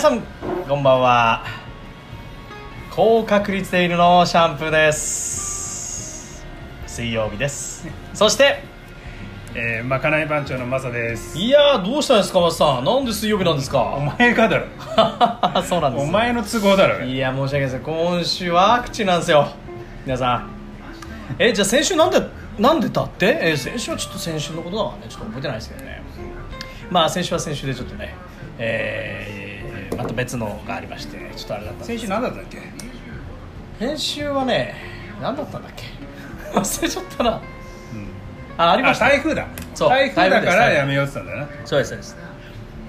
[0.00, 0.22] 皆さん
[0.66, 1.44] こんばんは。
[2.90, 6.42] 高確率で犬のシャンプーです。
[6.86, 7.86] 水曜日です。
[8.14, 8.62] そして
[9.54, 11.36] えー、まかない番長のマサです。
[11.36, 12.84] いやーどうしたんですか松さん。
[12.86, 14.64] なんで水曜日なんですおか前がだろ。
[15.68, 17.04] そうなんですお前の都合だろ。
[17.04, 17.80] いや申し訳ないです。
[17.80, 19.48] 今週はワクチンなんですよ。
[20.06, 20.50] 皆さん。
[21.38, 22.18] えじゃあ先週なんで
[22.58, 25.02] なんでだって、えー先週はちょっと先週のことだからね。
[25.10, 26.02] ちょっと覚えてないですけどね。
[26.90, 28.14] まあ先週は先週でちょっとね。
[28.58, 29.49] えー
[30.02, 32.58] また別のがありましてちょっとあれだった先週何だったっけ？
[33.78, 34.74] 先週はね
[35.22, 35.84] 何だったんだっけ？
[36.58, 37.30] 忘れちゃったな。
[37.30, 37.38] うん。
[38.58, 39.08] あありまあした。
[39.08, 39.46] 台風だ。
[39.74, 42.16] そう台風だからやめようって言ったんだよなそうですそうです。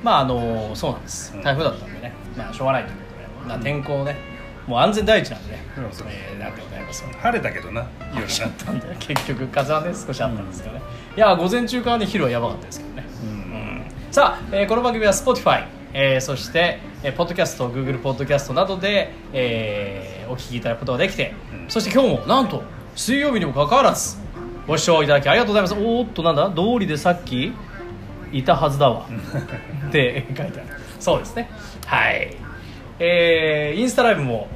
[0.04, 1.34] まああのそうなんです。
[1.36, 1.44] うん。
[1.44, 2.12] 台風だったんでね。
[2.38, 3.04] まあしょうがないというこ
[3.44, 4.16] とで、まあ、天候ね。
[4.68, 7.84] もう安全第一なんでね、そうそうえーなんてございます晴れたけどな。
[8.16, 10.82] 夜しちゃっなたんで結局風はね少しあったんですけどね、
[11.18, 13.04] いや午前中からね昼はやばかったですけどね、
[14.12, 21.34] さあ、えーこの番組は Spotify、えーそして、えー、ポッドキャスト Google ポッドキャストなどで、えーお聞きいただくことができて、
[21.64, 21.70] うん。
[21.70, 22.64] そして今日もなんと
[22.96, 24.18] 水曜日にもかかわらず
[24.66, 25.74] ご視聴いただきありがとうございます。
[25.74, 26.50] おーっとなんだ？
[26.52, 27.52] 通りでさっき
[28.32, 29.06] いたはずだわ。
[29.90, 30.70] って書いてある。
[31.02, 31.50] そうですね。
[31.86, 32.34] はい。
[33.00, 34.48] えーインスタライブも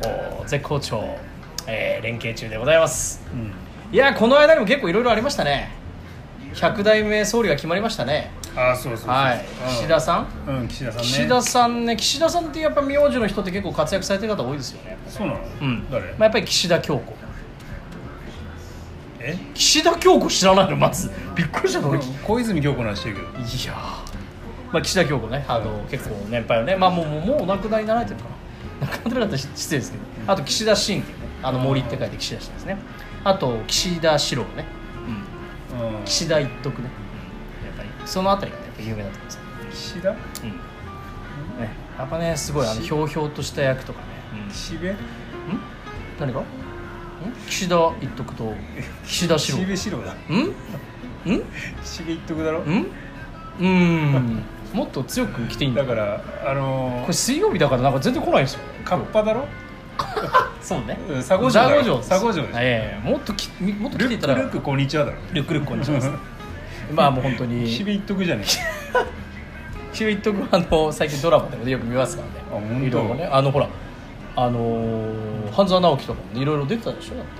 [0.42, 1.04] お絶好調、
[1.68, 3.22] えー連携中でございます。
[3.34, 3.52] うん。
[3.94, 5.72] いやこの間にも結構いろいろありましたね。
[6.54, 9.10] 100代目総理が決まりましたねああそうそうそう。
[9.10, 9.46] はい。
[9.68, 10.52] 岸田さん？
[10.52, 10.60] ん。
[10.62, 11.08] うん岸田さんね。
[11.08, 11.96] 岸田さんね。
[11.98, 15.40] 岸田さんってやっぱ名字の人って結構活躍されてる方多いですよねそうなの？
[15.62, 15.90] うん。
[15.92, 16.04] 誰？
[16.12, 17.14] まあ、やっぱり岸田京子。
[19.20, 19.38] え？
[19.54, 20.78] 岸田京子知らないの？
[20.78, 21.12] まず。
[21.36, 21.90] びっくりしたの。
[21.90, 23.28] 俺いや小泉京子の話してるけど。
[23.28, 23.72] ー。
[24.72, 25.44] まあ岸田京子ね。
[25.48, 26.76] あの、結構年配のね。
[26.76, 28.36] まあもうもうもうお亡くなりになられてるかな。
[28.88, 31.26] 亡くなってなかったら失礼ですけどあと岸田新っていうね。
[31.44, 32.78] あの森って書いて岸田新ですね。
[33.24, 34.66] あと岸田四郎ね、
[35.80, 36.04] うん、うん。
[36.04, 36.90] 岸田一徳ね、
[38.06, 39.40] そのあたりが、ね、やっぱ有名だと思います。
[39.72, 40.10] 岸田？
[40.10, 40.16] うん。
[40.16, 40.18] ね、
[41.98, 44.06] やっぱねすごいあのひょうひょうとした役とかね、
[44.46, 44.92] うん、岸辺？
[44.94, 44.98] ん？
[46.20, 46.40] 何が？
[46.42, 46.44] ん？
[47.48, 48.54] 岸田一徳と
[49.06, 49.58] 岸田四郎。
[49.58, 50.14] 岸辺四郎だ。
[50.14, 51.36] ん？
[51.38, 51.44] ん？
[51.84, 52.60] 岸辺一徳だろ？
[52.62, 52.88] ん？
[53.60, 54.44] うん。
[54.74, 55.84] もっと強く来ていいんだ。
[55.84, 58.60] だからあのこれ水曜日だからなんか全然来ないんですよ。
[58.84, 59.48] カッパだろ？
[60.62, 60.98] そうね。
[61.10, 61.62] うん佐護城
[62.00, 62.60] 佐護城です。
[62.60, 65.18] ええもっときもっと来ルックていたらルックこんにちはだろ。
[65.32, 66.12] ルックルックこんにちはです
[66.94, 68.60] まあもう本当に岸辺一徳じゃね岸
[70.06, 72.86] 辺一徳はあの最近ドラマでもよく見ますからね。
[72.86, 73.26] いろいろね。
[73.26, 73.70] あのほら
[74.36, 77.16] あのー半沢直樹とかもいろいろ出てたでしょ？
[77.16, 77.32] だって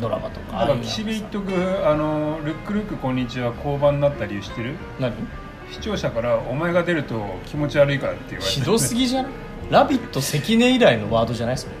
[0.00, 0.66] ドラマとか。
[0.82, 4.76] 岸辺一徳あのルックルックこんにちは交番になった理由知ってる？
[5.00, 5.12] 何？
[5.72, 8.60] 視聴者から「お前が出ると気持ち悪いから」って言われて。
[8.60, 9.32] ひどすぎじゃない？
[9.70, 11.58] ラビット関根以来のワードじゃない？
[11.58, 11.72] それ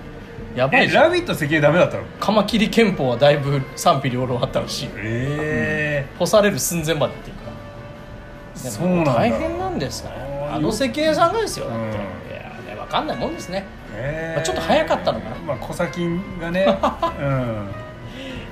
[0.54, 2.02] やばいえじゃんラビット関根ダメだったの？
[2.18, 4.88] カマキリ憲法はだいぶ賛否両論あったらしい。
[4.96, 7.42] え干される寸前までっていうか。
[7.46, 9.14] らでもそうなんだ。
[9.14, 11.92] 大変なんですからあの関根さんがですよだって、うん。
[11.92, 13.64] いやね分かんないもんですね。
[13.94, 15.36] えまあちょっと早かったのかな。
[15.36, 16.00] まあ小先
[16.40, 16.66] がね。
[17.20, 17.68] うん。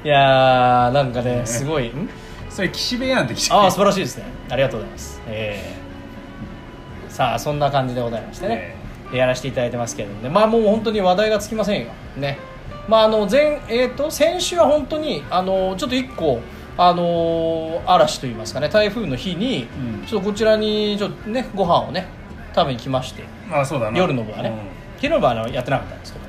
[0.05, 2.09] いやーなんかねすごいん？
[2.49, 4.25] それ岸辺やんって岸ああ辺素晴らしいですね。
[4.51, 5.21] ありがとうございます。
[5.27, 7.13] えー。
[7.13, 8.77] さあそんな感じでございましてね、
[9.13, 10.29] やらせていただいてますけれどもね。
[10.29, 11.93] まあもう本当に話題がつきませんよ。
[12.17, 12.39] ね。
[12.89, 16.41] まああの前えー、と先週は本当にあのちょっと一個
[16.77, 19.67] あの嵐といいますかね台風の日に、
[20.01, 20.07] うん。
[20.07, 22.07] ちょっとこちらにちょっとねご飯をね
[22.55, 23.99] 食べに来ましてまあそうだな。
[23.99, 24.53] 夜の部はね、
[24.99, 26.25] 昼の部はやってなかったんですけど。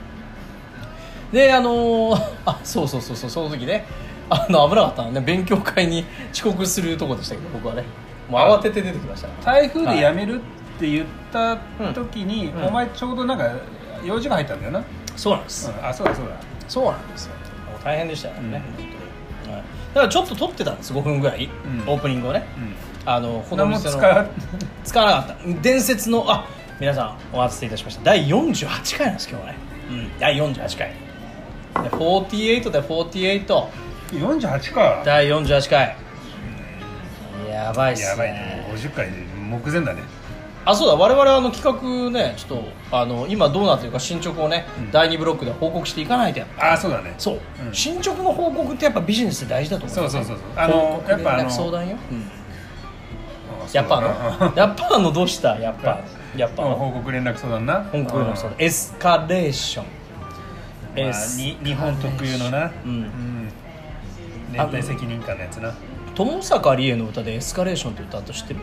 [1.32, 3.86] であのーあそうそうそうそうその時ね
[4.30, 5.22] あの危なかったのね。
[5.22, 7.84] 勉強会に遅刻するとこでしたけど僕はね。
[8.30, 9.54] もう慌てて出てきましたから。
[9.60, 11.58] 台風でやめるって言った
[11.94, 12.66] 時に、うん。
[12.66, 13.52] お前ちょうどなんか
[14.06, 14.84] 用事が入ったんだよな、
[15.16, 15.86] そうなんです、うん。
[15.86, 16.32] あそうだそうだ。
[16.68, 17.34] そうなんですよ。
[17.84, 19.52] 大変でしたからね、うん。
[19.52, 19.62] だ
[19.94, 21.50] からちょっと撮ってたんです5分ぐらい、ん。
[21.88, 22.46] オープニングをね。
[22.58, 22.76] うん。
[23.06, 23.98] あのこの店の。
[23.98, 24.26] 使わ
[25.06, 25.62] なかった。
[25.62, 26.48] 伝説のあ
[26.80, 28.04] 皆さんお待たせいたしました。
[28.04, 29.58] 第48回なんです今日はね、
[29.90, 30.94] うん、第48回。
[31.84, 33.46] で48で48
[34.12, 35.96] 48か第48回。
[37.50, 38.10] やばいっすね。
[38.10, 38.66] やばいね。
[38.70, 40.02] もう50回で目前だね
[40.66, 44.92] あそうだ我々あの企画ねちょっとあの今どうなってるか進捗をね、うん。
[44.92, 46.74] 第2ブロックで報告していかないとやっぱ。
[46.74, 47.16] あそうだね。
[47.18, 47.74] そう、うん。
[47.74, 49.96] 進捗の報告ってやっぱビジネスで大事だと思う。
[49.96, 50.46] そうそうそうそう。
[50.56, 55.58] あの報告やっぱあの連絡相談よ、うやっぱあのやっぱあのどうした？
[55.60, 56.00] やっぱ。
[56.36, 56.64] やっぱ。
[56.64, 57.84] あうんの報告連絡相談な。
[57.92, 58.58] 報告連絡相うん。
[58.58, 59.86] 談エスカレーション。
[60.96, 62.72] まあに日本特有のな。
[62.86, 62.92] うん。
[62.92, 63.52] うん。
[64.52, 65.74] 連帯責任感のやつな。
[66.16, 68.60] 友坂理恵の歌でエスカレーションって歌ったと知ってる？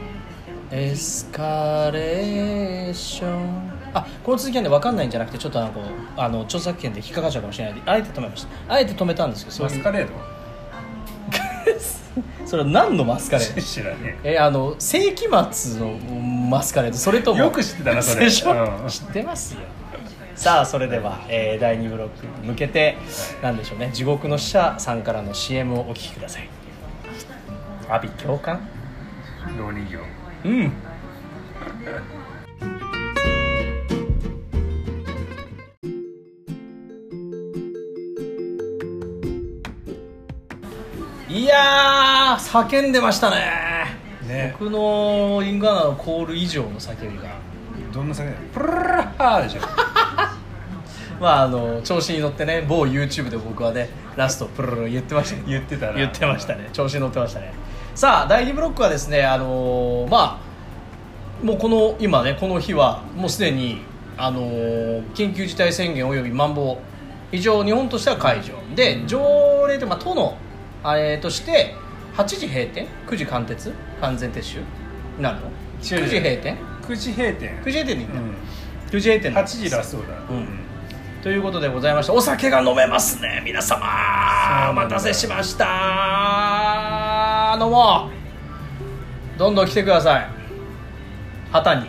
[0.70, 3.72] エスカレーション。
[3.94, 5.84] あこの続きはね分かんないんじゃなくてちょっとあのこう
[6.20, 8.74] あの著作権で引っかかっちゃうかもしれないんであえて止めました。
[8.74, 10.12] あえて止めたんですけどそマスカレード？
[12.46, 13.54] それは何のマスカレー？
[13.62, 14.38] 知らねえ。
[14.38, 15.92] あの世紀末の
[16.50, 16.96] マスカレード。
[16.98, 18.24] それともよく知ってたなそれ。
[18.24, 18.88] でしょ、うん。
[18.88, 19.60] 知ってますよ。
[20.34, 22.98] さあそれでは、えー第2ブロックに向けて
[23.42, 23.90] なんでしょうね。
[23.92, 26.48] 地獄の使者さんからの CM をお聞きください。
[27.88, 28.60] 阿鼻共感？
[29.48, 29.96] え老人形
[30.46, 30.72] うん。
[41.28, 43.36] いやー叫んでましたね。
[44.26, 44.56] ね。
[44.58, 47.36] 僕のインガーナのコール以上の叫びが。
[47.92, 49.60] どんな酒だよプルルルハーでしょ
[51.18, 57.54] まああの調子に乗ってね某 YouTube で僕はねラストプルルル言ってました言ってたな言ってましたね調子に乗ってましたね
[57.96, 60.38] さあ第2ブロックはですねあのーま
[61.42, 63.80] あもうこの今ねこの日はもうすでに
[64.18, 66.78] あのー緊急事態宣言およびまん防
[67.32, 68.52] 以上日本としては解除。
[68.74, 70.36] で条例で、まあ、都の
[70.82, 71.74] あれとして
[72.16, 74.58] 8時閉店？9時完徹完全撤収？
[75.16, 75.46] になるの？
[75.46, 76.04] 違う違う。
[76.04, 77.62] 9時閉店？9時閉店。
[77.62, 78.34] 9時閉店でいいんだ、うん。
[78.90, 79.62] 9時閉店なん8です。
[79.62, 80.08] 時だそうだ。
[80.30, 80.46] うん。
[81.22, 83.78] ということでございましてお酒が飲めますね皆様。
[84.70, 86.95] お待たせしました
[87.58, 87.70] どう。
[87.70, 88.10] も
[89.38, 90.28] どんどん来てください。
[91.52, 91.86] 旗に。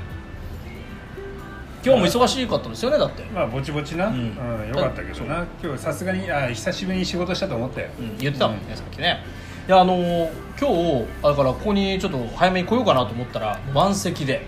[1.86, 5.46] 今日も忙しかったですよねだって、まあぼちぼちな、ううんんよかったけどな。
[5.64, 9.24] 今日さすがにあ久しぶりに仕事したと思ったよ、うん、言ってたもんね、さっきね。
[9.68, 10.30] いやあのー
[10.60, 14.46] 今日だからここにちょっと早めに来ようかなと思ったら満席で。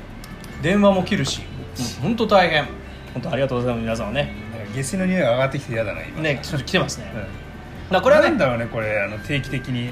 [0.61, 1.41] 電話も切るし。
[2.01, 2.65] 本当大変。
[3.13, 4.33] 本当ありがとうございます皆さんね。
[4.73, 6.21] 下水の匂いが上がってきて嫌だな今。
[6.21, 7.11] ねちょっと来てますね、
[7.91, 9.91] だこれはねなんだろうねこれあの定期的に、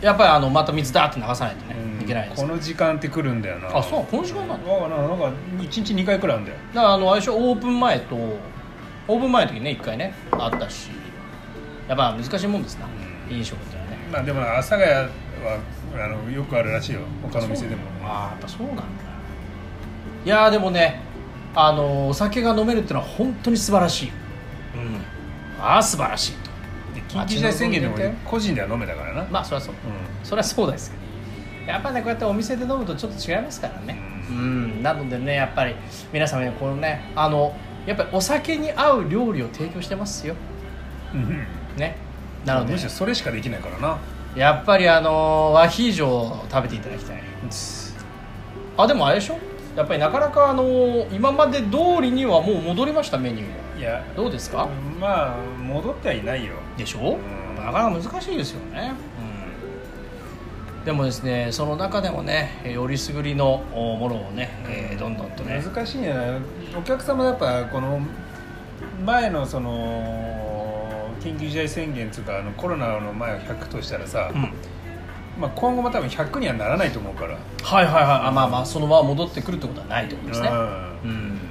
[0.00, 2.02] やっぱりあのまた水ダーって流さないとね、うん。
[2.02, 2.42] いけないです。
[2.42, 3.76] この時間って来るんだよな。
[3.76, 6.58] あそうこの時間なのあなんかなんか1日2回くらいあるんだよ。
[6.74, 10.90] だからあの相性オープン前とオープン前の時にね1回ねあったし
[11.88, 13.36] やっぱ難しいもんですな、うん。
[13.36, 13.98] 飲食ってのはね。
[14.12, 15.08] まあでも阿佐ヶ谷は
[15.96, 17.00] あのよくあるらしいよ。
[17.22, 17.82] 他の店でも。
[18.02, 18.82] ああやっぱそうなんだ。
[20.24, 21.00] いやーでもね
[21.54, 24.10] あのお酒が飲めるっていうのは本当に素晴らしい。
[24.74, 25.00] うん。
[25.60, 26.32] ああ素晴らしい
[27.14, 29.74] 緊急事態宣言でも個人では飲めたからな、まあそれはそう。
[29.74, 30.26] うん。
[30.26, 30.96] それはそうですけ
[31.66, 33.98] どやっぱねこうやってお店で飲むとちょっと違いますからね。
[34.28, 35.74] うん、なのでねやっぱり
[36.12, 37.54] 皆様にこのねあの
[37.86, 40.34] やっぱりお酒に合う料理を提供してますよ。
[41.14, 41.46] うん
[41.76, 41.96] ね。
[42.44, 42.72] なので。
[42.72, 43.98] むしろそれしかできないからな。
[44.36, 47.22] やっぱりあの和ヒージョを食べていただきたい。
[48.76, 49.38] あでもあれでしょ？
[49.76, 54.68] やっぱりなかなかあの今まで通りにはもう戻りましたメニューがいやどうですか、
[55.00, 56.54] まあ戻ってはいないよ。
[56.76, 57.18] でしょ？
[57.18, 57.18] う
[57.52, 57.56] ん。
[57.56, 58.92] なかなか難しいですよね、
[60.78, 65.62] うん、でもですねその中でもねえーよりすぐりのおものをね、えーどんどんとね。
[65.64, 66.14] 難しいね。
[66.78, 68.00] お客様やっぱこの
[69.04, 74.52] 前のその緊急事態宣言というかあのコロナの前を100としたらさ、うん。
[75.40, 78.04] まあ、今後も多分100にはならないと思うから、はいはいはい。
[78.28, 80.48] あまあまあそのまま戻ってくるってことはないってことですね。
[80.48, 80.56] うん。
[80.56, 80.60] うん。
[80.60, 80.70] ま
[81.06, 81.43] あ、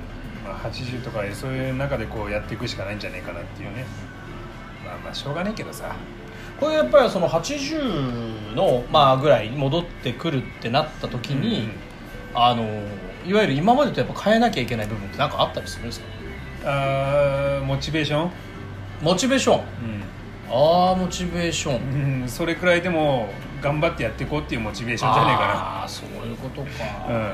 [0.64, 3.86] 80とかそういう中でこうやっていくしかないんじゃないかなっていうね。
[4.86, 5.96] まあまあしょうがないけどさ。
[6.60, 11.70] これやっぱりその80のまあぐらいに戻ってくるってなった時に、
[12.34, 12.64] あの
[13.26, 16.06] いわゆる今までとやっぱ変えなきゃいけない部分って何かあったりするんですか？
[16.66, 18.32] あーモチベーション、
[19.02, 19.64] モチベーション。
[20.50, 21.76] ああモチベーション。
[21.76, 21.80] う
[22.20, 23.30] んうん、それくらいでも
[23.62, 26.70] 頑張ってやっていこうっていうモチベーションじゃねえかああそういうことか、
[27.10, 27.34] な、う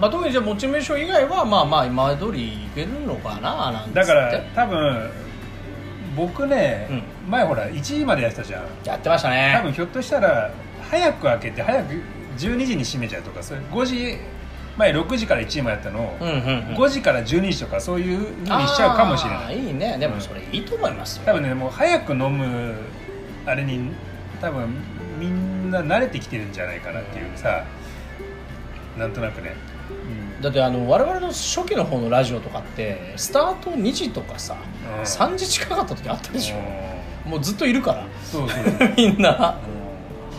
[0.00, 3.94] まあ、特にじゃあモチベーション以外はまあまあ今通りいけるのかななんつって。
[3.94, 5.10] だから多分
[6.16, 6.88] 僕ね、
[7.26, 8.64] う前ほら1時までやってたじゃん。
[8.84, 9.54] やってましたね。
[9.56, 10.50] 多分ひょっとしたら
[10.90, 11.94] 早く開けて早く
[12.36, 14.18] 12時に閉めちゃうとかそれ5時
[14.76, 16.38] 前6時から1時までやったのを、うんうん、う
[16.72, 19.58] ん、5時から12時とかそういうふうにしちゃうかもしれない。
[19.58, 19.98] いいね。
[19.98, 22.74] でもそれいいと思いますよ、多分ねもう早く飲む
[23.46, 23.90] あれに
[24.40, 24.68] 多分
[25.18, 27.64] みんな慣れてきてるんじゃないかなっていうさ
[28.98, 29.54] なんとなくね、
[30.42, 34.56] だってあの我々の初期の方のラジオとかってスタート2時とかさ、
[34.98, 35.02] うん。
[35.02, 36.56] 3時近かった時あったでしょ、
[37.26, 38.06] うもうずっといるから。
[38.24, 38.62] そうそう
[38.96, 39.56] みんな。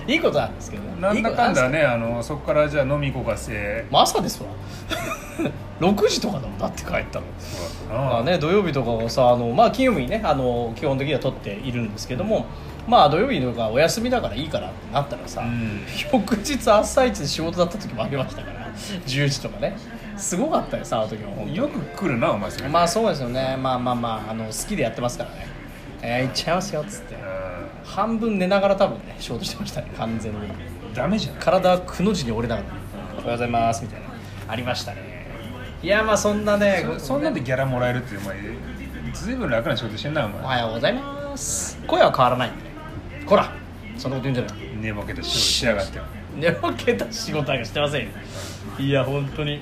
[0.05, 0.83] いいことなんですけど。
[0.83, 3.51] ねなんだかんだねあのそこからじゃあ飲み行こうかし
[3.91, 4.49] 朝ですわ
[5.79, 7.25] 6時とかだもんだって帰ったの。
[7.89, 12.45] まあね、土曜日とかはさあの、まあ、金曜日にねあの基本的には取っているんですけども、
[12.87, 15.81] まあ、土曜日とかお休みだからいいからってなったらさ、うん。
[16.11, 18.63] 翌日朝一で仕事だった時もありましたから。
[19.05, 19.75] 10時とかね
[20.17, 21.55] すごかったよさあの時は本当に。
[21.57, 22.69] よく来るなお前それ。
[22.69, 23.57] まあそうですよね。
[23.57, 25.47] まあまあまああの好きでやってますからね。
[26.01, 27.15] えー、行っちゃいますよっつって。
[27.15, 27.17] う
[27.83, 30.37] 半分寝ながら多分ね仕事してましたね完全に。
[30.39, 30.41] ん
[30.93, 31.35] ダメじゃん。
[31.35, 32.67] 体くの字に折れながら
[33.15, 34.07] 「おはようございます」みたいな。
[34.47, 35.25] ありましたね。
[35.81, 38.37] いやまあそんなねそそんなんでギャラもらえるってお前
[39.13, 40.41] ずいぶん楽な仕事してんなお前。
[40.41, 41.77] おはようございます。
[41.87, 42.69] 声は変わらないんでね。
[43.25, 43.51] こら
[43.97, 44.77] そんなこと言うんじゃない。
[44.81, 45.99] 寝ぼけた仕事しやがって。
[46.35, 48.09] 寝ぼけた仕事なんかしてませんよ。
[48.79, 49.61] いや本当に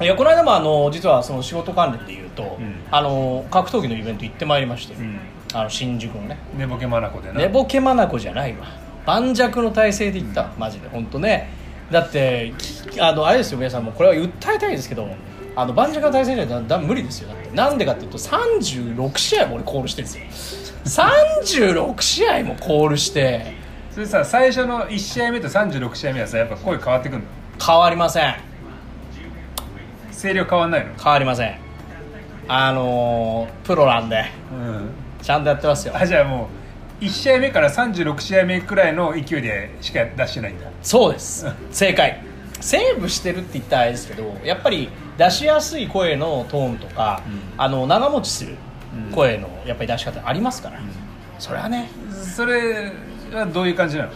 [0.00, 2.84] いやこの間もあの実はその仕事関連でいうと、ん。
[2.90, 5.18] あの格闘技のイベント行ってまいりまして、うん。
[5.54, 6.38] あの新宿のね。
[6.56, 7.40] 寝ぼけまなこでな。
[7.40, 8.66] 寝ぼけまなこじゃないわ。
[9.06, 11.48] 盤石の体勢で行った、マジで本当ね。
[11.90, 15.08] だってきあのあれですよ皆さんもうこれは訴えたいですけど
[15.54, 17.28] あの盤石の体勢じゃだだ無理ですよ。
[17.28, 20.76] だってなんでかっていうと36試合も俺コールしてるんですよ。
[20.84, 23.54] 36試合もコールして。
[23.92, 27.28] それさ最初の1試合目と36試合目はさやっぱ声変わってくるの？
[27.64, 28.34] 変わりません
[30.26, 30.92] 声量変わんないの？
[30.96, 31.56] 変わりません。
[32.48, 34.24] あのープロなんで。
[34.52, 34.90] うん。
[35.22, 35.94] ちゃんとやってますよ。
[35.96, 36.48] あじゃあも
[37.00, 40.66] う1試合目から36試合目くらいの勢いでしか出してないんだ。
[40.82, 41.46] そうです。
[41.70, 42.20] 正解。
[42.60, 47.40] セーブしてるって言ったらあれですけどやっぱり出しやすい声のトーンとか、うん。
[47.56, 48.56] あの長持ちする
[49.14, 50.80] 声のやっぱり出し方ありますから、
[51.38, 51.88] それはね。
[52.10, 52.92] それ
[53.32, 54.10] はどういう感じなの？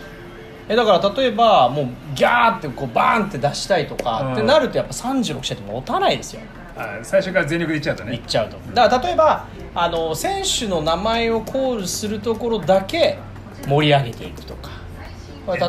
[0.71, 4.33] えだから例えばもうギャーってこうバーンって出したいとか、うん。
[4.35, 6.43] ってなるとやっぱ36試合って持たないですよ。
[6.77, 8.15] あ最初から全力でいっちゃうとね。
[8.15, 8.57] いっちゃうと。
[8.73, 13.19] だから例えばあの選手の名前をコールするところだけ
[13.67, 14.71] 盛り上げていくとか。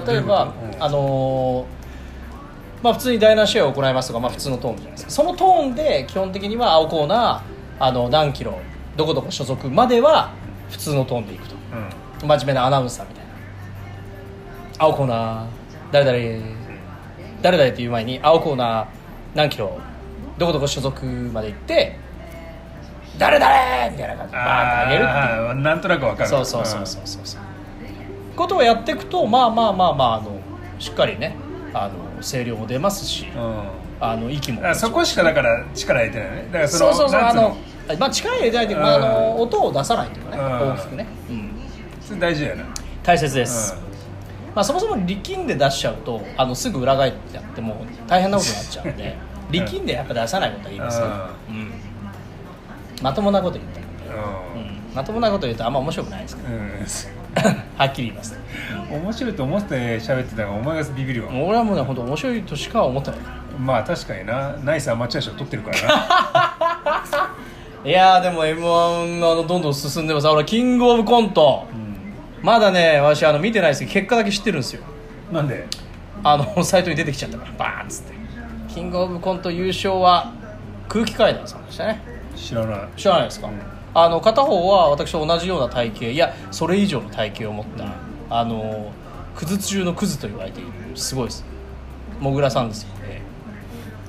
[0.07, 1.65] 例えばあの
[2.83, 5.11] まあ普通に第7試合を行いますとか、まあ、普通のトーンじゃないですか。
[5.11, 8.59] そのトーンで基本的には青コーナーあの何キロ
[8.95, 10.31] どこどこ所属までは
[10.69, 11.55] 普通のトーンでいくと。
[12.21, 12.27] うん。
[12.27, 13.20] 真面目なアナウンサーみたいな
[14.81, 15.45] 青コーナー。
[15.91, 16.43] 誰々
[17.43, 18.87] 誰々っていう前に青コーナー。
[19.35, 19.79] 何キロ。
[20.39, 21.99] どこどこ所属まで行って
[23.19, 23.51] 誰々
[23.91, 25.61] みたいな感じでバーンって上げるっていう。
[25.61, 26.29] なんとなくわかる。
[26.29, 27.41] そうそうそうそうそうそう。
[28.35, 30.31] ことをやっていくとまあまあまあまああの
[30.79, 31.35] しっかりね
[31.75, 33.43] あの声量も出ますしうん。
[33.43, 33.63] うん
[34.03, 36.45] あの息もあそこしかだから力入れてないね。
[36.45, 37.55] だからそのそうそうそうあの
[37.99, 40.71] まあ力入れてないというか、まあ、の音を出さないというかねうん。
[40.71, 41.51] 大きくね、うん、
[42.01, 42.63] それ大事だよな
[43.03, 43.75] 大切です、
[44.55, 49.15] まあ、そもそも力んで出しちゃうとあのすぐ裏返ってやっても大変なことになっちゃうんで
[49.51, 51.07] 力んでやっぱ出さないことは言いますよ、
[51.49, 51.71] うん、
[53.01, 53.79] まともなこと言った
[54.13, 54.61] ら、ううん。
[54.63, 57.43] ん、まともなこと言うとあんま面白くないですかうん。
[57.43, 58.37] ら はっきり言います。
[58.91, 63.57] 面白いと思って喋ってたからお前がビビるわ俺はもうね本当面白いとしか思ってないから。
[63.57, 64.53] まあ確かにな。
[64.63, 65.77] ナイスアマチュア賞取ってるから。
[65.87, 67.29] な
[67.89, 70.27] いやーでも m 1あのどんどん進んでます。
[70.27, 71.65] ほらキングオブコント
[72.41, 74.83] まだね私あの見てないですけど結果だけ知ってるんですよ。
[75.31, 75.67] なんで？
[76.23, 78.13] あのサイトに出てきちゃったからバーンっつって。
[78.67, 80.33] キングオブコント優勝は
[80.87, 82.01] 空気階段さんでしたね。
[82.35, 82.87] 知らない。
[82.95, 83.59] 知らないですか、うん。
[83.93, 87.95] あの片方は私と同じような体型いやそれ以上の体型を持った、
[88.29, 88.91] あの
[89.35, 91.43] クズ中のクズと言われているすごいです。
[92.19, 93.21] もぐらさんですよね。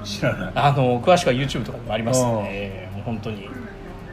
[0.05, 0.53] 知らない。
[0.55, 2.43] あの詳しくは YouTube とかにもありますうん。
[2.45, 3.49] ねもう本当に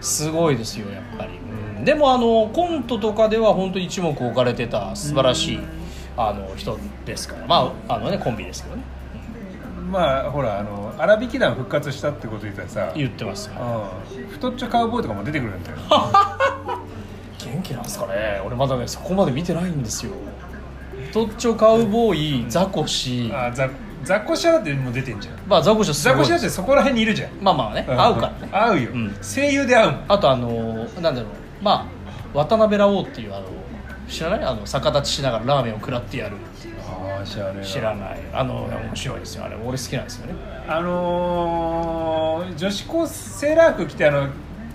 [0.01, 5.59] すごいですよやっぱり、うんでもあのコントとかでは本当に一目置かれてた素晴らしい、
[6.17, 7.48] あの人ですから。
[7.48, 8.83] まああのねコンビですけどね。
[9.89, 13.53] まあほらあの荒引き団復活したってこと言ったらさ言ってますよ。
[14.15, 14.27] うん。
[14.27, 15.77] 太っちょカウボーイとかも出てくるんだよ
[17.39, 18.41] 元気なんですかね。
[18.45, 20.12] 俺まだねそこまで見てないんですよ。
[21.12, 23.31] トッチョカウボーイザコシ。
[23.33, 23.69] あザ
[24.03, 25.36] ザコシはだってもう出てんじゃん。
[25.48, 26.17] まあザコシはすごい。
[26.17, 27.31] ザコシだってそこら辺にいるじゃん。
[27.41, 28.50] まあまあね合うからね。
[28.51, 29.15] 合うよ、うん。
[29.21, 30.50] 声優で合うもんあとあの
[31.01, 31.25] なんだろう
[31.61, 31.87] ま
[32.33, 33.45] あ渡辺ラオウっていうあの
[34.07, 34.43] 知らない？
[34.43, 36.35] あの逆立ちしながらラーメンを食らってやる。
[36.35, 37.63] っていうああ知らな。
[37.63, 38.19] 知らない。
[38.33, 39.45] あの面白いですよ。
[39.45, 40.33] あれ俺好きなんですよね。
[40.67, 44.27] あのー、女子高セーラー服着てあの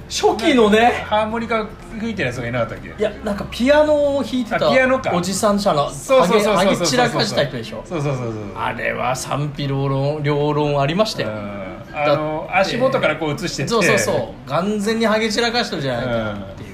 [0.09, 1.05] 初期のね。
[1.09, 1.67] ハーモニカ
[1.99, 2.89] 吹いてるやつがいなかったっけ？
[2.89, 5.15] いやなんかピアノを弾いてたあピアノか。
[5.15, 7.83] おじさん者のそうそうそうそうハゲそう散らかした人でしょ？
[7.87, 8.57] そうそうそうそう。
[8.57, 11.97] あれは賛否両論両論ありましたよ、うん。
[11.97, 13.69] あの足元からこう映してって。
[13.69, 14.49] そうそうそう。
[14.49, 16.74] 完全にハゲ散らかしたじゃないかってい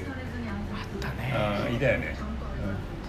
[1.87, 2.15] ね。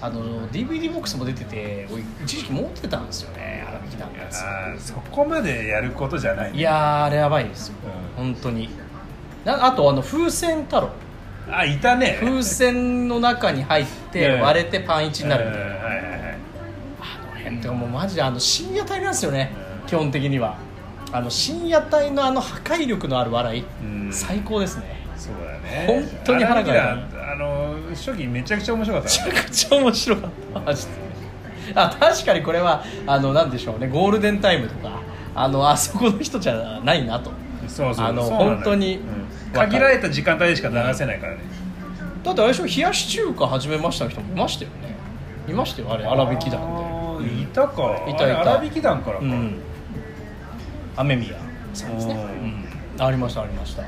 [0.01, 0.07] うん。
[0.07, 3.65] あの DVD ボックスも出てて俺一時期持ってたんですよね。
[3.69, 8.69] 荒木団のやつあーそこまでやることじゃないいやーあれやばいですよ、う本当に。
[9.45, 10.91] なあとあの風船太郎。
[11.51, 12.19] あいたね。
[12.21, 14.41] 風船の中に入ってうん。
[14.41, 16.37] 割れてパンイチになるみたいな、うんはいはいはい。
[17.01, 19.53] あの辺ってもうマジであの深夜帯なんですよね、
[19.83, 19.87] うん。
[19.89, 20.57] 基本的には。
[21.13, 24.13] あの深夜帯のあの破壊力のある笑い、うん。
[24.13, 25.03] 最高ですね。
[25.17, 25.85] そうだね。
[25.87, 26.97] 本当に腹が
[27.33, 29.27] あの初期めちゃくちゃ面白かった。
[29.27, 30.61] めちゃくちゃ面白かった。
[30.61, 30.93] マジで。
[31.75, 33.89] あ確かにこれはあのなんでしょうね。
[33.89, 35.01] ゴールデンタイムとか
[35.35, 37.33] あのあそこの人じゃないなと。
[37.69, 38.07] そうそう。
[38.07, 39.53] あの本当にうん。
[39.53, 41.41] 限られた時間帯でしか流せないからね。
[42.23, 44.97] だってあれでしょ冷やし中華始めました人もいましたよね。
[45.49, 46.05] いましたよあれ。
[46.05, 47.29] 荒引き団あで。
[47.29, 48.05] ーいたか。
[48.09, 48.71] いたいた。
[48.71, 49.59] き団からか、うん。
[50.97, 51.35] 雨宮。
[51.75, 53.07] さんですね、ううん。
[53.07, 53.83] ありましたありました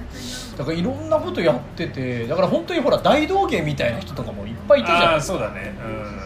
[0.57, 5.75] だからいろんなことやっててだから本当にほら大道芸みたいな人とかもいっぱいいたじゃないああですかそうだね。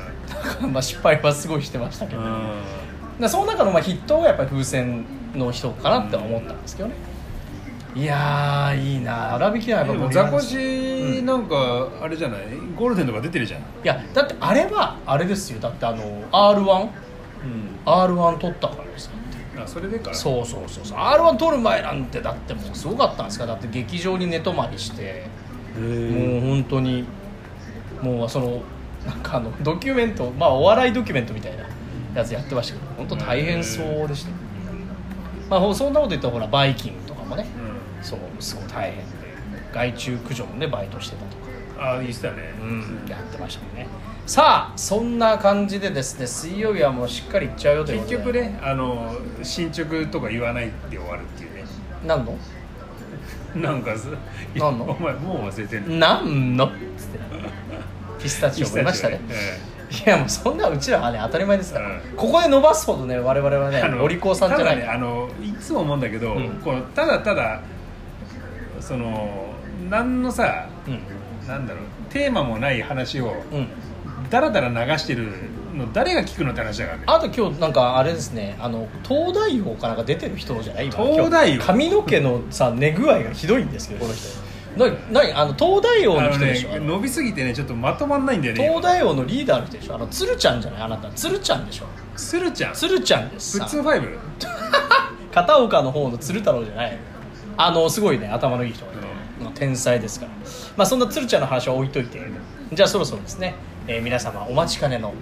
[0.73, 5.05] まあ失敗はすごいしてましたけど、うその中のまあ筆頭がやっぱり風船
[5.35, 6.95] の人かなって思ったんですけどね。
[7.95, 9.35] いやーいいな。
[9.35, 12.41] 荒引きはやっぱザコシなんかあれじゃない？
[12.77, 13.61] ゴールデンとか出てるじゃん。
[13.61, 15.59] いやだってあれはあれですよ。
[15.61, 16.91] だってあの r 1うん。
[17.87, 19.13] R 1取ったからですよ。
[19.17, 19.18] あ
[19.69, 20.99] それでかそうそうそうそう。
[20.99, 23.45] r 1取る前なんてだってもうすごかったんですか？
[23.47, 25.27] らだって劇場に寝泊まりして。
[25.79, 27.05] もう本当に。
[28.03, 28.63] もうその
[29.05, 31.65] なんかあのドキュメントまあお笑いドキュメントみたいな
[32.15, 34.31] やつやってましたけど本当大変そうでした、
[35.51, 37.47] まあほそんなこと言ったらほらバイキングとかもね。
[38.01, 39.05] うそうすごい大変で。
[39.73, 41.47] 害虫駆除のねバイトしてたとか。
[41.47, 41.48] ん
[41.79, 42.53] あ言ってたね。
[42.61, 43.87] うん、やってましたね。
[44.27, 48.17] さあそんな感じでですね水曜日はもうしっかりいっちゃうよということで。
[48.17, 51.65] 結局ねあの進捗とか言わないで終わるっていうね。
[52.07, 52.37] 何の？
[53.55, 54.09] なんかさ
[54.55, 54.85] なんの？
[54.85, 55.97] お前もう忘れてんの？
[55.97, 56.67] 何の？
[56.67, 57.19] っつって。
[58.23, 59.21] ピスタチオもいましたね。
[59.91, 62.01] いやもうそんなうちらはね当たり前ですから、うん。
[62.15, 64.75] ここで伸ばすほどね我々はねお利口さんじゃない。
[64.75, 66.61] ただねあのいつも思うんだけど、うん。
[66.63, 67.63] このただただ
[68.81, 69.55] その
[69.89, 71.01] 何のさうん
[71.49, 73.69] なんだろうテーマもない話をうん。
[74.31, 75.29] だらだら流してる
[75.75, 77.05] の誰が聞くのって話だからね。
[77.07, 80.97] あと今日なんかあれですねあの東大王かなんか出てる人じゃない今。
[81.07, 81.55] 東大王？
[81.55, 84.29] 今日髪の毛のさ寝具合がひどいんですけどこの人。
[84.77, 89.95] ななあの東大王あのの人でしょ、ね伸びすぎてねちょっとまとまんないんだよね東大王のリーダーの人でしょ？
[89.95, 90.83] あの鶴ちゃんじゃない？
[90.83, 91.11] あなた。
[91.13, 91.87] 鶴ちゃんでしょ？
[92.17, 92.75] スルちゃん？
[92.75, 93.59] 鶴ちゃんです。
[93.59, 94.19] 普さ通ファイブ？
[95.33, 96.99] 片岡の方の鶴太郎じゃない。
[97.57, 98.85] あのすごいね頭のいい人。
[98.85, 99.01] がいて、
[99.43, 100.33] まあ天才ですから。
[100.77, 102.21] まあそんな鶴ちゃんの話は置いといて。
[102.73, 103.55] じゃあそろそろですね、
[103.87, 105.13] えー皆様お待ちかねの。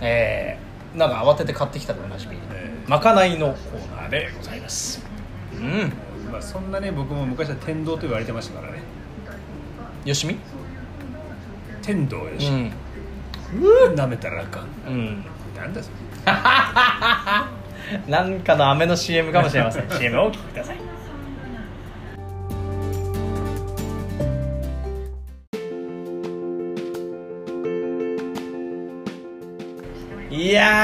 [0.00, 5.00] えーなんか慌てて買ってきたとおなじみ、えまかないのコーナーでございます。
[5.54, 5.92] うん。
[6.32, 8.80] まあ、そんなね僕も昔は天童と言われてましたからね。
[10.04, 10.36] よしみ？
[11.82, 13.94] 天童よし、うん。
[13.94, 14.66] なめたらあかん。
[14.88, 15.24] うん。
[15.56, 15.96] なんだそれ。
[18.10, 19.88] なんかの飴の CM かもしれません。
[19.90, 20.79] CM をお聞きください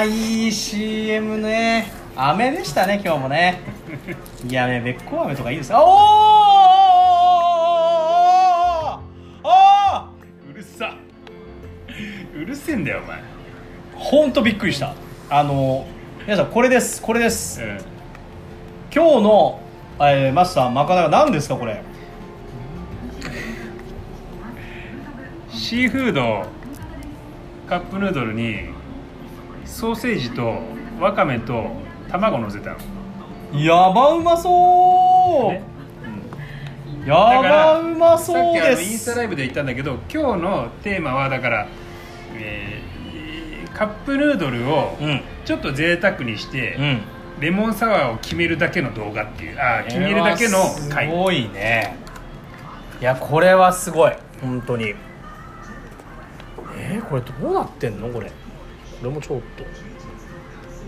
[0.06, 1.90] いいい CM ね。
[2.14, 3.60] 飴でしたね今日もね。
[4.48, 5.70] いやねべっこう飴とかいいです。
[5.70, 5.86] かおー
[9.42, 10.04] おー
[10.50, 10.94] うるさ
[12.34, 13.20] うるせえんだよお前
[13.94, 14.94] ほんとびっくりした
[15.28, 15.86] あの
[16.24, 17.78] 皆さんこれですこれですうん
[18.94, 19.60] 今日の、
[20.00, 21.82] えーマスターまかないは何ですかこれ
[25.50, 26.44] シーフード
[27.68, 28.75] カップヌードルに
[29.76, 30.54] ソーセージと
[30.98, 31.70] わかめと
[32.10, 32.70] 卵乗せた
[33.52, 35.62] の、やばうまそう、ね。
[37.06, 41.66] やばうまさそうっきあのインスですタライブで言ったんだけど今日のテーマはだから、
[42.34, 42.86] えー
[43.76, 45.20] カップヌードルをうん。
[45.44, 47.02] ちょっと贅沢にして、うん。
[47.40, 50.56] レモンサワーを決めるだけの動画っていうあー決めるだけの
[50.90, 51.10] 回。
[51.10, 51.98] すごいね。
[53.02, 54.12] いやこれはすごい。
[54.40, 54.94] 本当に。
[56.78, 58.08] えー、これどうなってんの？
[58.08, 58.30] これ。
[58.30, 58.34] こ
[59.04, 59.64] れもちょっと。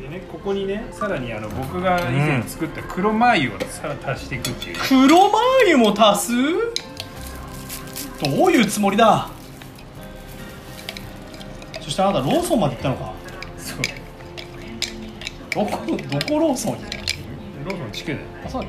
[0.02, 5.42] でね、ここにねさらにあの僕が以前作った黒マー油をさら足していくっていう、黒マー
[5.74, 6.32] 油も足す？
[8.22, 9.28] どういうつもりだ？
[11.80, 13.12] そしてあなたローソンまで行ったのか？
[13.56, 13.78] そう。
[15.50, 16.84] どこどこローソンに
[17.64, 18.68] ローソン地区であそうだ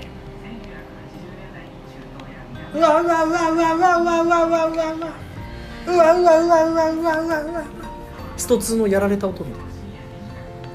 [2.73, 5.03] うわうわうわうわうわうわうわうわうわうわ
[5.85, 7.78] うわうわうわうわうわうわうわ
[8.39, 9.63] スト2のやられた音みたい。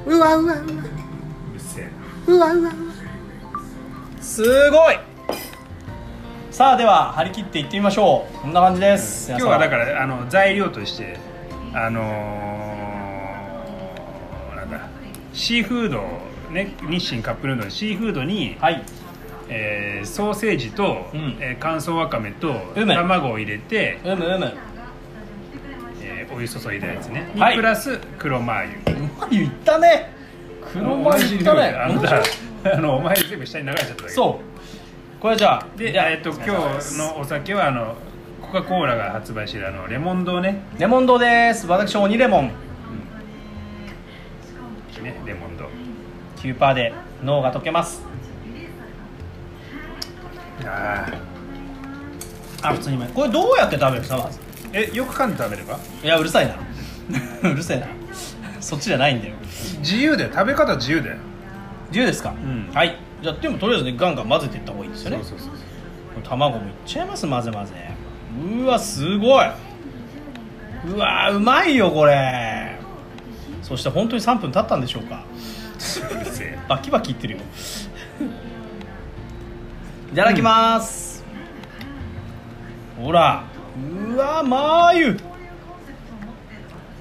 [0.07, 0.63] うわうわうわ。
[0.63, 0.73] うる
[1.59, 1.85] せえ
[2.31, 2.35] な。
[2.35, 2.95] うわうわうわ。
[4.21, 4.99] すごい。
[6.51, 8.39] さあでは張り切っていってみましょう。
[8.39, 9.31] こんな感じです。
[9.31, 11.19] 今日はだらからあの材料として
[11.73, 14.89] あのーなんだ
[15.33, 16.03] シーフード
[16.53, 18.85] ね日清カップヌードルシーフードに、はい。
[19.49, 21.37] えーソーセージと、うん。
[21.41, 22.95] えー乾燥わかめとうむ。
[22.95, 24.47] 卵を入れて、うむうむ。
[24.47, 24.74] えー
[26.35, 27.57] お湯注いだやつね、にはい。
[27.57, 30.13] プラス黒マー油うまい言ったね。
[30.73, 31.69] 黒マー言ったね。
[31.69, 32.23] あのだ
[32.65, 34.09] あのお前全部下に流れちゃっただけ。
[34.09, 35.21] そう。
[35.21, 37.95] これじゃあで、えっと今日のお酒はあの
[38.43, 40.63] コカ・コーラが発売してるあのレモン堂ね。
[40.79, 41.67] レモン堂です。
[41.67, 42.49] 私鬼レモン。
[45.03, 45.69] ねレモン堂。
[46.37, 46.93] 9%で
[47.23, 48.03] 脳が溶けます。
[50.67, 51.07] あ
[52.63, 54.41] あ普通にこれどうやって食べるさまず
[54.75, 55.79] えよく噛んで食べれば？
[56.03, 56.57] いやうるさいな。
[57.51, 57.87] うるせえな。
[58.61, 59.35] そっちじゃないんだよ。
[59.79, 61.17] 自由だよ食べ方自由だよ
[61.89, 62.71] 自由ですか、ん。
[62.75, 62.97] はい。
[63.23, 65.19] じゃあでもとりあえずねガンガン混ぜていった方がいいですよね。
[65.19, 65.51] そうそうそう
[66.23, 67.73] 卵もいっちゃいます混ぜ混ぜ。
[68.63, 69.47] うわすごい。
[70.87, 72.77] うわうまいよこれ。
[73.63, 75.25] そして本当に3分経ったんでしょうか？
[76.11, 76.59] うるせえ。
[76.69, 77.41] バキバキいってるよ。
[80.13, 81.25] いただきます、
[83.03, 83.43] ほら
[83.77, 85.35] うわマー油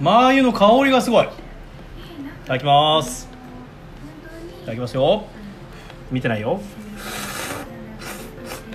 [0.02, 1.26] マー油の香りがすごい。
[1.26, 1.30] い
[2.46, 3.30] ただきます。
[4.64, 5.26] いただきますよ。
[6.12, 6.60] 見てないよ。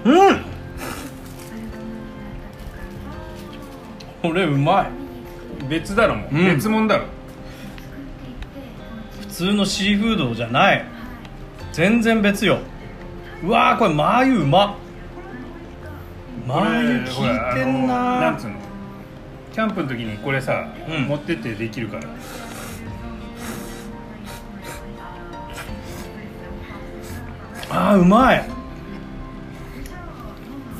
[0.05, 0.45] うん。
[4.23, 4.89] これうま
[5.65, 5.69] い。
[5.69, 6.47] 別だろもう、うん。
[6.47, 7.05] 別物だろ。
[9.21, 10.85] 普通のシーフードじゃない。
[11.73, 12.59] 全然別よ。
[13.43, 14.77] うわーこれマー油うまっ
[16.49, 18.55] マー油効これほらいてんななんつうの？
[19.53, 21.03] キャンプの時にこれさ、うん。
[21.05, 22.05] 持ってってできるから。
[27.71, 28.49] あーうまい。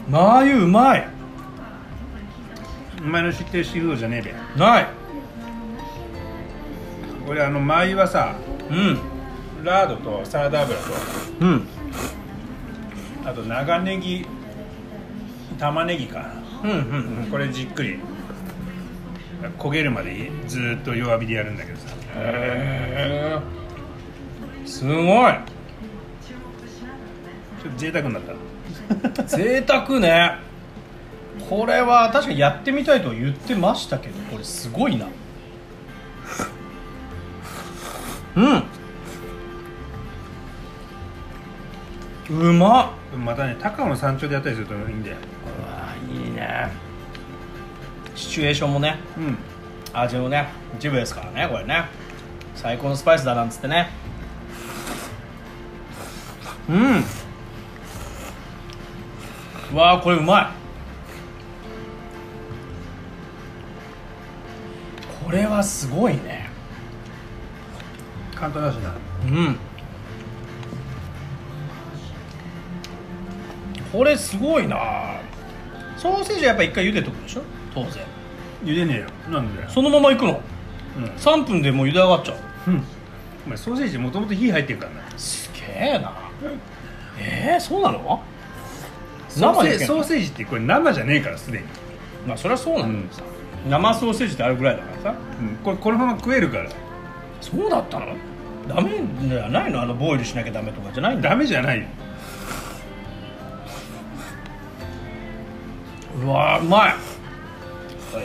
[0.09, 1.07] マー油うまい。
[3.03, 4.35] お前の知ってるシーフードじゃねえべ。
[4.57, 4.87] ない。
[7.27, 8.37] これあのマー油はさ
[8.71, 8.99] うん。
[9.63, 10.85] ラードとサラダ油と
[11.41, 11.69] うん。
[13.27, 14.25] あと長ネギ
[15.59, 17.99] 玉ねぎかうんうんな、これじっくり。
[19.59, 21.87] 焦げるまでずーっと弱火でやるんだけどさ。
[22.17, 23.39] へえ
[24.67, 25.33] すごい。
[27.63, 28.23] ちょっと贅沢になっ
[29.13, 29.25] た。
[29.25, 30.39] 贅沢ね。
[31.49, 35.07] これは確かにやってみたいとは言ってましたけどこれすごいな。
[38.37, 38.63] うん
[42.31, 43.17] うまっ。
[43.17, 45.17] またね高尾の山頂でやったりするといいんだよ。
[45.61, 46.71] うわいいね。
[48.15, 49.39] シチュエーションもねうん。
[49.93, 51.85] 味のね一部ですからねこれね。
[52.55, 53.91] 最高のスパイスだなんつってね。
[56.69, 57.05] うん。
[59.73, 60.47] うわーこれうまい。
[65.25, 66.51] これはすごいね。
[68.35, 68.93] 簡単だしな。
[69.25, 69.59] うん
[73.93, 74.77] これすごいな。
[75.97, 77.43] ソーセージはやっぱ一回茹でとくでしょ？
[77.75, 78.05] 当然。
[78.63, 79.07] 茹でねえよ。
[79.31, 79.69] なんで？
[79.69, 80.41] そのままいくの？
[80.97, 82.71] うん、3分でもう茹で上がっちゃう。
[82.71, 82.85] うん、
[83.47, 85.19] お前ソーセージもともと火入ってるからな。
[85.19, 85.61] すげ
[85.95, 86.13] えな。
[87.19, 88.23] えー、そうなの？
[89.29, 91.65] 生でソーセージってこれ生じゃねえからすでに、
[92.27, 93.33] まあそりゃそうなんだけどさ、
[93.69, 95.15] 生ソーセージってあるぐらいだからさ。
[95.41, 96.71] うん、これこのまま食えるから。
[97.41, 98.07] そうだったの？
[98.69, 98.93] ダメ
[99.29, 99.83] じゃないの？
[99.83, 101.87] あのボイルしなきゃダメとかじゃないんだダメじゃないよ
[106.23, 106.95] うわーうまい。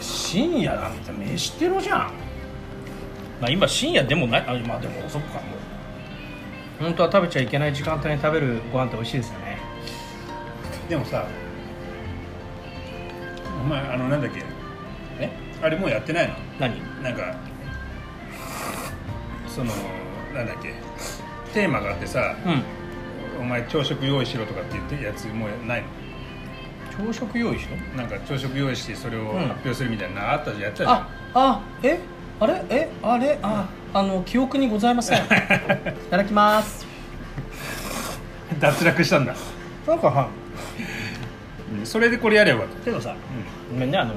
[0.01, 1.99] 深夜なんて飯テロじゃん。
[3.41, 4.41] まあ今深夜でもない。
[4.47, 5.41] あまあでもそっかも
[6.79, 6.83] う。
[6.83, 9.57] 本当は食べちゃいけない時間帯に食べるご飯って美味しいですよね。
[10.89, 11.25] でもさ
[13.61, 14.43] お前あのなんだっけ？
[15.19, 15.29] え？
[15.61, 16.33] あれもうやってないの？
[16.59, 17.03] 何？
[17.03, 17.35] なんか
[19.47, 19.71] その
[20.33, 20.73] なんだっけ？
[21.53, 22.63] テーマがあってさうん。
[23.41, 25.87] お前朝食用意しろとかって言ってるやつもうないの？
[26.97, 27.97] 朝食用意しろ？
[27.97, 29.39] なんか朝食用意してそれをうん。
[29.39, 30.61] 発表するみたいなのあったじゃん。
[30.63, 30.95] やってたじゃん。
[30.97, 31.99] ああえ？
[32.39, 32.63] あれ？
[32.69, 32.89] え？
[33.01, 33.39] あれ？
[33.41, 35.17] ああの記憶にございません。
[35.25, 35.27] い
[36.09, 36.85] ただきます。
[38.59, 39.33] 脱落したんだ、
[39.87, 40.27] なんかは
[41.79, 42.61] うんそれでこれやれば。
[42.61, 43.15] よかっけどさた、
[43.73, 44.13] ごめんねあの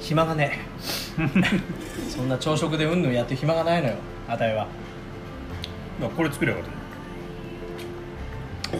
[0.00, 0.58] 暇がね
[1.18, 1.28] え。
[2.10, 3.94] そんな朝食でうんぬんやって暇がないのよ
[4.28, 4.66] あたいは。
[6.02, 6.74] うん、これ作ればよかっ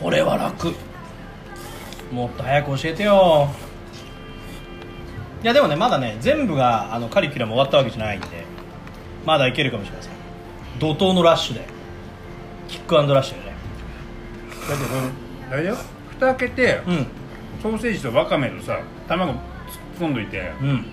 [0.01, 0.75] これは楽。
[2.13, 3.49] もっと早く教えてよ。
[5.43, 8.27] いやでもねまだね全部があのカリキュラム終わったわけじゃないんで
[9.25, 10.13] まだいけるかもしれません。
[10.79, 11.67] 怒涛のラッシュで。
[12.69, 13.57] キックアンドラッシュでね。
[14.67, 15.77] ただってこのあれだよ。
[16.11, 17.07] 蓋開けて、うん。
[17.63, 19.39] ソーセージとわかめとさ卵突っ
[20.01, 20.85] 込んどいてうん。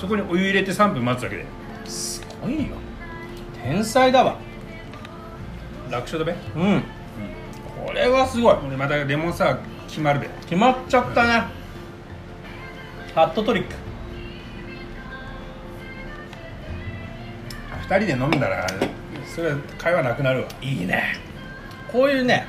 [0.00, 1.46] そこにお湯入れて3分待つだけで。
[1.86, 2.76] すごいよ。
[3.62, 4.38] 天才だわ。
[5.90, 6.32] 楽勝だべ。
[6.56, 6.84] うん
[7.84, 8.56] これはすごい。
[8.66, 11.44] 俺またレモンサワー決まるべ決まっちゃったね。
[13.14, 13.74] ハットトリック。
[17.88, 18.66] 2人で飲んだら
[19.26, 20.48] それは会話なくなるわ。
[20.62, 21.16] いいね。
[21.90, 22.46] こういうね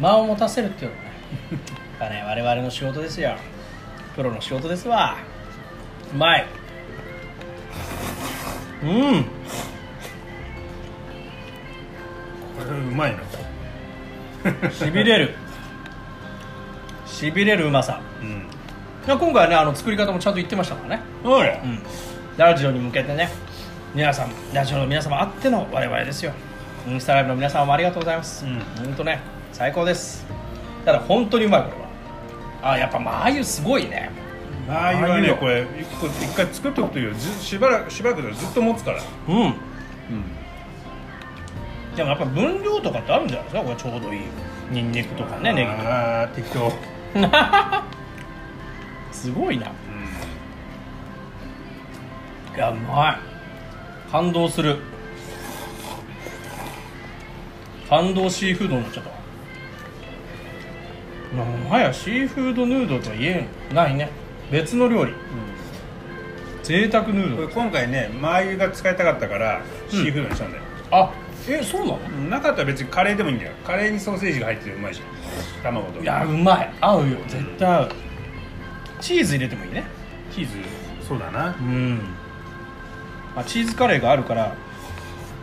[0.00, 1.10] 間を持たせるっていうのはね。
[2.00, 3.36] やっぱね我々の仕事ですよ。
[4.16, 5.16] プロの仕事ですわ。
[6.12, 6.46] うまい。
[8.82, 9.24] うん。
[12.58, 13.18] これうまいな
[14.72, 15.34] しびれる。
[17.06, 18.00] しびれるうまさ。
[18.22, 18.46] うん。
[19.06, 21.02] 今回はねあの作り方もちゃんと言ってましたからね。
[21.22, 21.78] そうん。
[22.36, 23.30] ラジオに向けてね
[23.94, 26.32] 皆さんラジオの皆様あっての我々ですよ。
[26.88, 28.46] インスタライブの皆様もありがとうございます。
[28.46, 28.60] うん。
[28.84, 29.20] 本当ね
[29.52, 30.26] 最高です。
[30.84, 32.72] ただ本当にうまいこれは。
[32.72, 34.10] あやっぱマー油すごいね。
[34.68, 35.66] ああいうはねこれ
[36.22, 39.02] 一回作っとくといいよずしばらくしばらくでずっと持つから。
[39.28, 39.54] うん
[42.00, 43.62] でもやっぱ分量とかってあるんじゃないですか？
[43.62, 44.20] これちょうどいい
[44.70, 45.82] ニンニクとかねネギとか。
[45.90, 46.72] ああ適当。
[49.12, 49.66] すごいな。
[49.66, 49.70] い
[52.58, 53.18] やうまい。
[54.10, 54.78] 感動する。
[57.90, 59.10] 感動シーフードになっちゃった。
[61.38, 64.08] わもはやシーフードヌードルとは言えないね。
[64.50, 65.12] 別の料理。
[66.62, 67.42] 贅沢ヌード。
[67.42, 69.60] ル今回ねマー油が使いたかったから
[69.90, 71.12] シーフードにしたんだよ、あ
[71.48, 71.98] えそうなの？
[72.30, 73.52] なかったら別にカレーでもいいんだよ。
[73.64, 75.62] カレーにソーセージが入っててうまいじゃん。
[75.62, 76.72] 卵といやうまい。
[76.80, 77.18] 合うよ。
[77.28, 77.92] 絶対合う。
[79.00, 79.84] チーズ入れてもいいね。
[80.32, 80.58] チーズ。
[81.08, 81.56] そうだな。
[81.58, 81.98] うん、
[83.34, 84.54] まあ、チーズカレーがあるから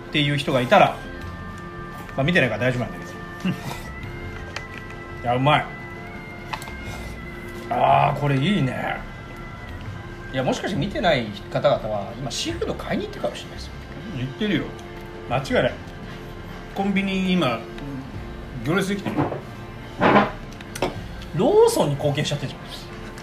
[0.09, 0.95] っていう人がいたら、
[2.15, 3.05] まあ、見てないから大丈夫なんだけ
[3.49, 3.55] ど。
[5.23, 5.65] いやうまい。
[7.69, 8.97] あーこれいいね。
[10.31, 13.71] いやもしかして見てない方々は今シーフード買いに行ってるかもしれないですよ。
[14.17, 14.63] 言ってるよ。
[15.29, 15.73] 間違いない
[16.77, 17.59] コンビニ今
[18.63, 19.23] 行列できてるよ
[21.35, 22.51] ローソンに貢献しちゃってる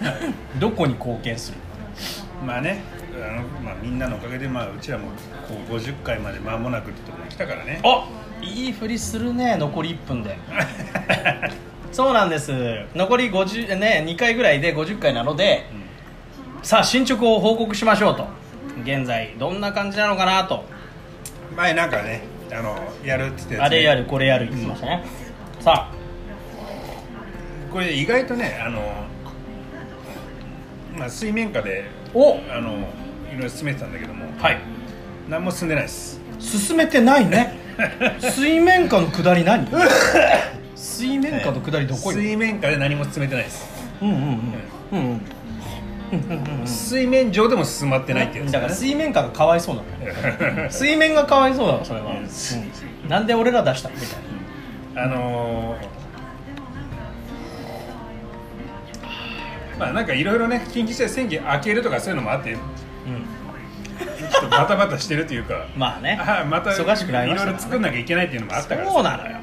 [0.01, 0.59] じゃん。
[0.59, 1.57] どこに貢献する？
[2.45, 5.07] まあねあの、まあ、みんなのおかげで、まあ、うちらも
[5.47, 7.79] こう50回まで間もなくってところに来たからね。
[7.85, 8.09] あ
[8.41, 10.37] いいふりするね残り1分で。
[11.93, 12.51] そうなんです。
[12.93, 15.65] 残り50ね2回ぐらいで50回なので、
[16.61, 18.27] さあ進捗を報告しましょうと。
[18.83, 20.65] 現在どんな感じなのかなと。
[21.55, 23.59] 前なんかねあのやるって言ってね。
[23.61, 25.03] あれやるこれやる言ってましたね、
[25.59, 25.91] さ
[27.71, 28.79] これ意外とねあの、
[30.97, 32.39] まあ、水面下であお！
[32.49, 32.71] あの
[33.29, 34.25] いろいろ進めてたんだけども。
[34.37, 34.59] はい。
[35.29, 36.21] 何も進んでないです。
[36.39, 37.57] 進めてないね。
[38.21, 39.67] 水面下の下り何？
[40.75, 43.67] 水面下の下りどこよ、水面下で何も進めてないです。
[44.01, 44.15] うんうん。
[44.15, 44.23] うん。
[44.93, 45.21] うんうん
[46.65, 49.87] 水面上でも進まってないってやつだから水面下がかわいそうなの
[50.63, 50.69] よ。
[50.71, 52.15] 水面がかわいそうなのそれは、う
[53.05, 53.09] ん。
[53.09, 53.95] なんで俺ら出したの？
[53.95, 54.09] みたい
[54.95, 55.03] な。
[55.03, 55.95] あのー
[59.77, 65.67] まあなんかいろいろね緊急事態宣言開けるとかそういうのもあってちょっとバタバタしてるというか。
[65.75, 66.17] まあね。
[66.21, 68.89] あまた忙しくないろいろ作んなきゃいけないっていうのもあったから。
[68.89, 69.37] そうなのよ。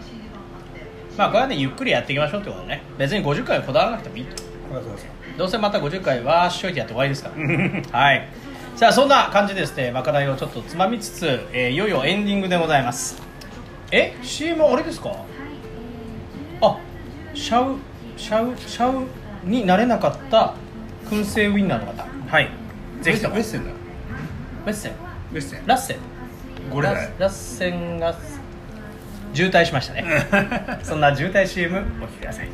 [1.19, 2.83] まあこれはねゆっくりやっていきましょうってことね。
[2.97, 4.25] 別に50回はこだわらなくてもいい。
[4.25, 7.31] とそうそうそうどうせまた50回はしといてやって終わりですか
[7.93, 7.99] ら。
[8.01, 8.29] はい。
[8.77, 13.21] さあそんな感じでですねまかないをちょっとつまみつつ、えーいよいよエンディングでございます。
[13.91, 15.11] え？CM あれですか？
[16.63, 16.79] あ
[17.35, 17.77] シャウ
[18.17, 19.07] シャウシャウ
[19.45, 20.55] になれなかった
[21.11, 22.07] 燻製ウインナーの方。
[22.29, 22.49] はい。
[23.03, 23.35] ぜひとも。
[23.35, 23.71] ウェッセンだ。
[24.65, 24.93] メッセン。
[24.93, 25.67] ウェッセン。
[25.67, 25.97] ラッセン。
[26.71, 28.15] ゴレだよラッセンが
[29.35, 30.05] 渋滞しましたね。
[30.85, 32.49] そんな渋滞 CM お聞きください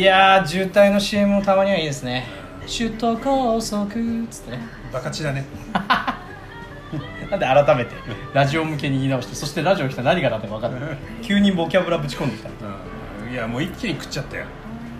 [0.00, 2.24] いやー渋滞の CM もたまにはいいですね。
[2.66, 4.62] 首都高速っつってね。
[4.90, 5.44] バカチだね。
[7.30, 7.94] なんで改めて
[8.32, 10.80] ラジオ向けに言い直してそしてラジオ来たら何がなんて分かんない。
[11.20, 12.48] 急にボキャブラぶち込んできた。
[12.48, 13.30] うん。
[13.30, 14.44] いやもう一気に食っちゃったよ。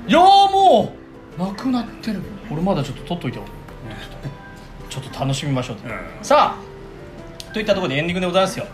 [0.06, 0.92] いやーも
[1.38, 2.20] うなくなってる。
[2.50, 3.44] 俺まだちょっと取っといてよ。
[4.90, 5.76] ちょっと楽しみましょう。
[5.76, 5.98] と、うん。
[6.20, 8.66] さあといったところでエンディングでございますよ、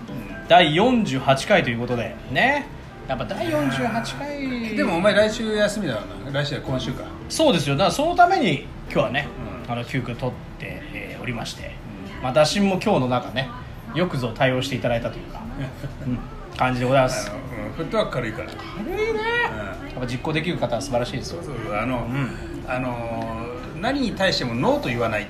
[0.49, 2.76] 第48回ということでね
[3.09, 4.77] やっぱ第48回。
[4.77, 6.43] でもお前来週休みだろうな。
[6.43, 7.05] 来週は今週か。
[7.29, 7.77] そうですよ。
[7.77, 9.29] だからそのために今日はね、
[9.67, 9.73] うん。
[9.73, 11.73] あの急遽取って、えーおりまして、
[12.23, 13.51] まあ、打診も今日の中ね
[13.97, 15.43] よくぞ対応していただいたというか、
[16.07, 16.19] うん
[16.57, 17.31] 感じでございます。
[17.31, 18.49] うん、フットワーク軽いから。
[18.49, 19.21] 軽いね。
[19.21, 21.43] やっぱ実行できる方は素晴らしいですよ。
[21.43, 22.31] そうそうあの、ん。
[22.67, 23.47] あの
[23.79, 25.27] 何に対してもノーと言わない。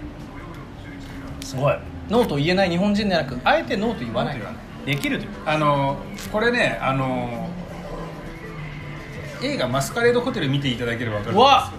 [1.43, 1.77] すごい。
[2.09, 4.41] ノーと言えない日本人ではなくあえてノーと言わない。
[4.85, 5.31] できるという。
[5.47, 5.97] あの
[6.31, 7.49] これねあの
[9.43, 11.73] 映画「マスカレードホテル」見ていただければ分かるうわ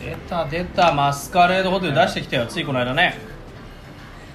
[0.00, 3.18] 出た出たマスカレードホテル出してきたよついこの間ね。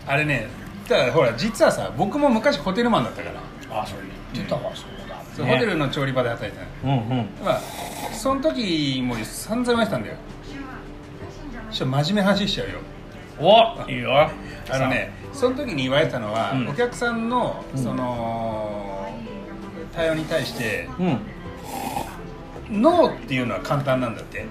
[0.06, 0.48] あれね
[0.88, 3.30] ただほら実はさ僕も昔ホテルマンだったか
[3.70, 6.94] ら、あそれ言ってたわそうだ、そうねホテルの調理場で働いてたの。
[6.94, 7.30] うんうん。
[7.44, 7.62] まあ
[8.14, 10.16] その時も散々言われてたんだよ。
[11.70, 12.80] ちょっと真面目な話しちゃうよ。
[13.40, 14.30] おいいよ。
[14.70, 16.70] あのねその時に言われてたのは、うん。
[16.70, 17.84] お客さんのうん。
[17.84, 19.12] その、
[19.94, 21.20] 対応に対してうん
[22.72, 24.46] ノーっていうのは簡単なんだって、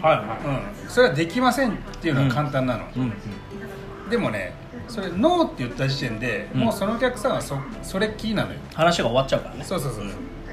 [0.00, 0.38] はいは
[0.82, 4.10] うん、それはできませんっていうのは簡単なの、いうん。
[4.10, 4.54] でもね
[4.88, 6.60] それノーって言った時点で、うん。
[6.62, 8.58] もうそのお客さんはそそれっきりなのよ。
[8.74, 9.64] 話が終わっちゃうからね。
[9.64, 10.12] そうそうそうそう。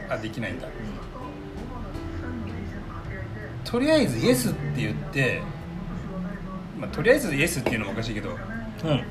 [0.09, 0.67] あできないんだ、
[3.65, 5.41] とりあえずイエスって言って、
[6.79, 9.03] まあ、とりあえずイエスっていうのもおかしいけどうん。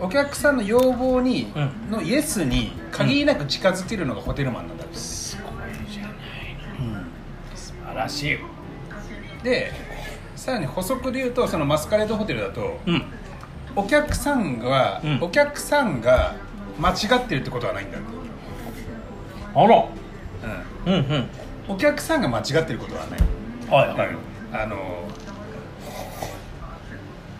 [0.00, 1.90] お客さんの要望に、うん。
[1.90, 4.77] のイエスに限りなく近づけるのがホテルマンなん
[7.98, 8.38] らしい。
[9.44, 9.72] で
[10.34, 13.04] さらに補足で言うとそのマスカレードホテルだとうん。
[13.76, 15.18] お客さんが、うん。
[15.22, 16.34] お客さんが
[16.80, 18.06] 間違ってるってことはないんだって、
[19.54, 19.84] あら。
[20.86, 20.92] うん。
[20.92, 21.28] うんうん。
[21.68, 23.20] お客さんが間違ってることはない、
[23.70, 24.08] はいはい。
[24.52, 25.04] あの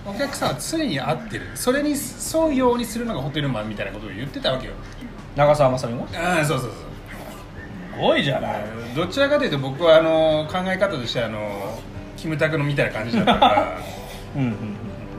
[0.06, 1.46] お客さんは常に合ってる。
[1.54, 1.96] それに沿
[2.46, 4.74] うようにするのがホテルマンみたいなことを言ってたわけよ。
[5.34, 6.06] 長澤まさみも？
[6.14, 6.72] ああそうそうそう。
[6.72, 6.87] す
[7.98, 8.64] ごいじゃない。
[8.94, 11.78] どちらかというと僕はあの考え方としてあの
[12.16, 13.78] キムタクのみたいな感じだったから。
[14.36, 14.54] うんうん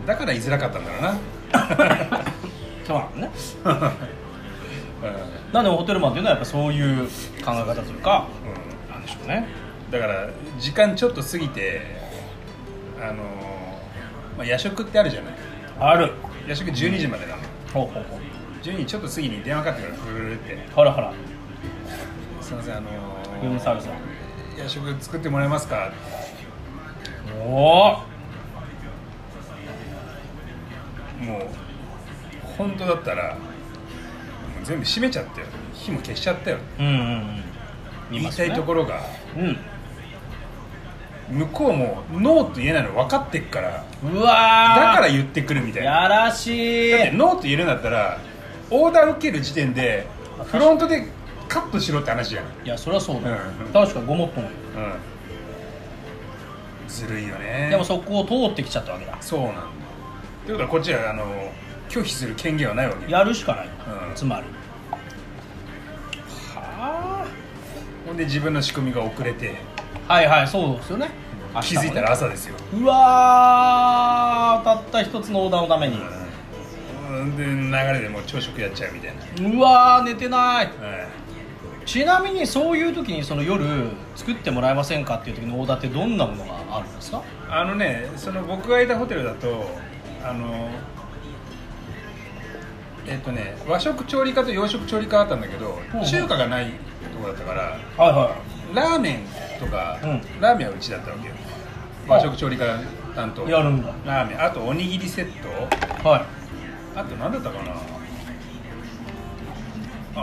[0.06, 1.18] だから言いづらかったんだろうな。
[2.84, 3.30] そうなのね。
[5.52, 7.08] うなんでホテルマンっていうのはやっぱそういう
[7.46, 8.26] 考え方というか
[8.90, 9.48] んなんでしょうね。
[9.92, 11.82] だから時間ちょっと過ぎて
[13.00, 13.24] あの、
[14.36, 15.34] まあ、夜食ってあるじゃない。
[15.80, 16.12] ある。
[16.48, 17.38] 夜食12時までなの。
[17.72, 18.20] ほうほうほう。
[18.64, 20.58] 12時ちょっと過ぎに電話かかってくるフルルルって。
[20.76, 21.14] ほらほら
[22.50, 22.88] 「すいませんあの
[23.44, 23.90] ルームサービス
[24.58, 25.92] 夜食作ってもらえますか?」
[27.40, 28.04] おお
[31.24, 31.48] もう
[32.58, 33.40] 本当だったらも
[34.64, 36.58] う全部閉めちゃったよ火も消しちゃったよ。
[36.80, 37.44] うんうんうん。
[38.12, 39.00] 言いたいところが。
[39.38, 39.58] うん。
[41.30, 44.80] 向こうもノーと言えないの分かってっからうわー。
[44.88, 46.02] だから言ってくるみたいな。
[46.02, 46.92] やらしい。
[46.92, 48.18] だってノーと言えるんだったら
[48.72, 50.08] オーダー受ける時点で
[50.46, 51.08] フロントで
[51.50, 53.74] カットしろって話じゃん、うん、いやそりゃそうだよ、うん。
[53.74, 54.54] 確かにごもっともよ
[56.88, 57.68] ずるいよね。
[57.70, 59.18] でもそこを通ってきちゃったわけだ。
[59.20, 59.62] そうなんだ。
[60.46, 61.52] ということはこっちはあの
[61.90, 63.24] 拒否する権限はないわけや。
[63.24, 63.70] るしかない、う
[64.12, 64.16] ん。
[64.16, 64.46] つまり。
[66.56, 67.26] は
[68.06, 69.56] ほんで自分の仕組みが遅れて。
[70.08, 71.10] あはいはいそうですよね。
[71.54, 76.00] 明日もね気づいたら朝ですよ、うわーたった一つのオーダーのために、
[77.10, 80.38] うん、で流れでもう朝食やっちゃうみたいな、うわー寝てない。
[80.38, 80.68] はい
[81.90, 83.66] ちなみにそういう時にその夜
[84.16, 87.24] 作ってもらえませんかっていう時のオーダーってどんなものがあるんですか？
[87.50, 89.66] あのねその僕がいたホテルだと
[90.24, 90.70] あの
[93.08, 96.68] えっとね和食調理科と洋食調理科あったんだけどほう中華がない
[97.12, 98.36] とこだったからはいは
[98.76, 99.20] ラーメン
[99.60, 100.22] とか、うん。
[100.40, 101.34] ラーメンはうちだったわけよ。
[102.08, 102.66] 和食調理科
[103.16, 103.50] 担当。
[103.50, 103.92] やるんだ。
[104.06, 104.44] ラーメン。
[104.44, 106.08] あとおにぎりセット。
[106.08, 106.26] はい。
[106.96, 107.74] あと何だったかな？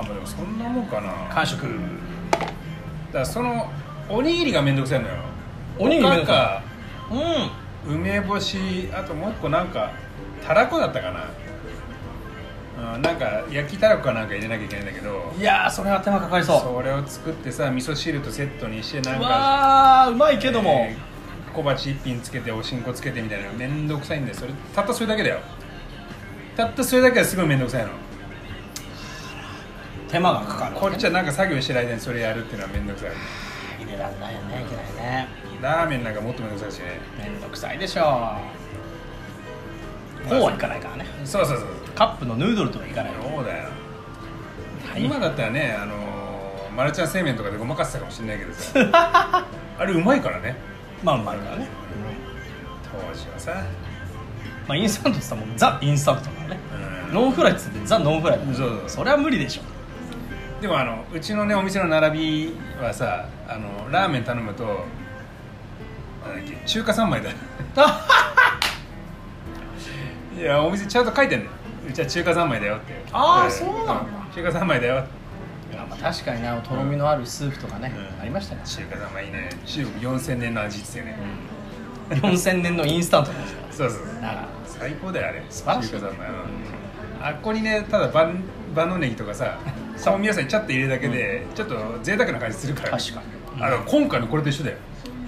[0.01, 1.35] あまあでもそんなもんかな。
[1.35, 1.63] 完食。
[1.63, 3.71] だからその
[4.09, 5.15] おにぎりがめんどくさいのよ。
[5.79, 6.63] おにぎりめんどくさ
[7.11, 7.53] うか
[7.87, 9.93] 梅干しあともう一個なんか
[10.45, 11.13] たらこだったか
[12.79, 15.33] な、うん、なんか焼きたらこかなんか入れなきゃいけないんだけど。
[15.37, 16.61] んいやーそれは手間かかりそう。
[16.61, 21.17] それを作ってさ味噌汁とセットにしてなんうかわーうまいけども、えー
[21.57, 24.37] 小鉢一品つけておしんこつけてみたいなのめんどくさいんだよ。
[24.37, 25.39] それたったそれだけだよ。
[26.55, 27.93] たったそれだけはすごいめんどくさいの
[30.09, 33.11] 手間がかかるこっちはなんか作業してる間にそれやるっていうのはめんどくさい。
[33.85, 35.29] 入れらんないよねいけないね。
[35.61, 36.79] ラーメンなんかもっとめんどくさいし。
[36.79, 38.03] ねめんどくさいでしょ
[40.29, 41.07] こうはいかないからね。
[41.25, 43.69] そうそうそうカップのヌードルとはいかないそうだよ。
[44.93, 45.05] はい。
[45.05, 46.17] 今だったらねあのー
[46.77, 48.73] マルちゃん正麺とかでごまかせたかもしれないけどさ。
[49.79, 50.57] あれうまいからね。
[51.03, 51.69] まあうまいからね、
[52.85, 53.65] 当時はさ。
[54.69, 56.59] まあインスタントって言ったらもうザ・インスタントだからね。
[57.09, 57.15] うん。
[57.15, 58.57] ノンフライっつってザ・ノンフライだから。
[58.57, 58.81] そうそう。
[58.89, 59.63] それは無理でしょ
[60.61, 67.31] でもあのうちのねお店の並びはさあのラーメン頼むとなんだっけ中華三昧だ。
[70.39, 71.53] いやお店ちゃんと書いてんだよ。
[71.89, 74.03] うちは中華三昧だよってんあーそうなんだ。
[74.35, 75.05] 中華三昧だよ。
[75.73, 78.23] まあ確かになとろみのあるスープとかね、うん。
[78.23, 78.63] ありましたね。
[78.65, 79.51] 中華三昧いいね。
[79.65, 81.19] 中国4000年の味っつってね、
[82.11, 84.01] 4000年のインスタントですからそうそう。
[84.65, 85.43] 最高だよあれ。
[85.49, 85.91] 素晴らしい。
[85.91, 86.29] 中華三昧。
[86.29, 87.27] うん。
[87.27, 88.43] あっこにねただ万
[88.75, 89.59] 万能ネギとかさ
[89.97, 92.91] 香味野菜ちゃっと入れるだけで、ちょっと贅沢な感じするから。
[92.91, 93.23] 確か
[93.57, 93.63] に。
[93.63, 94.77] あの今回のこれと一緒だよ。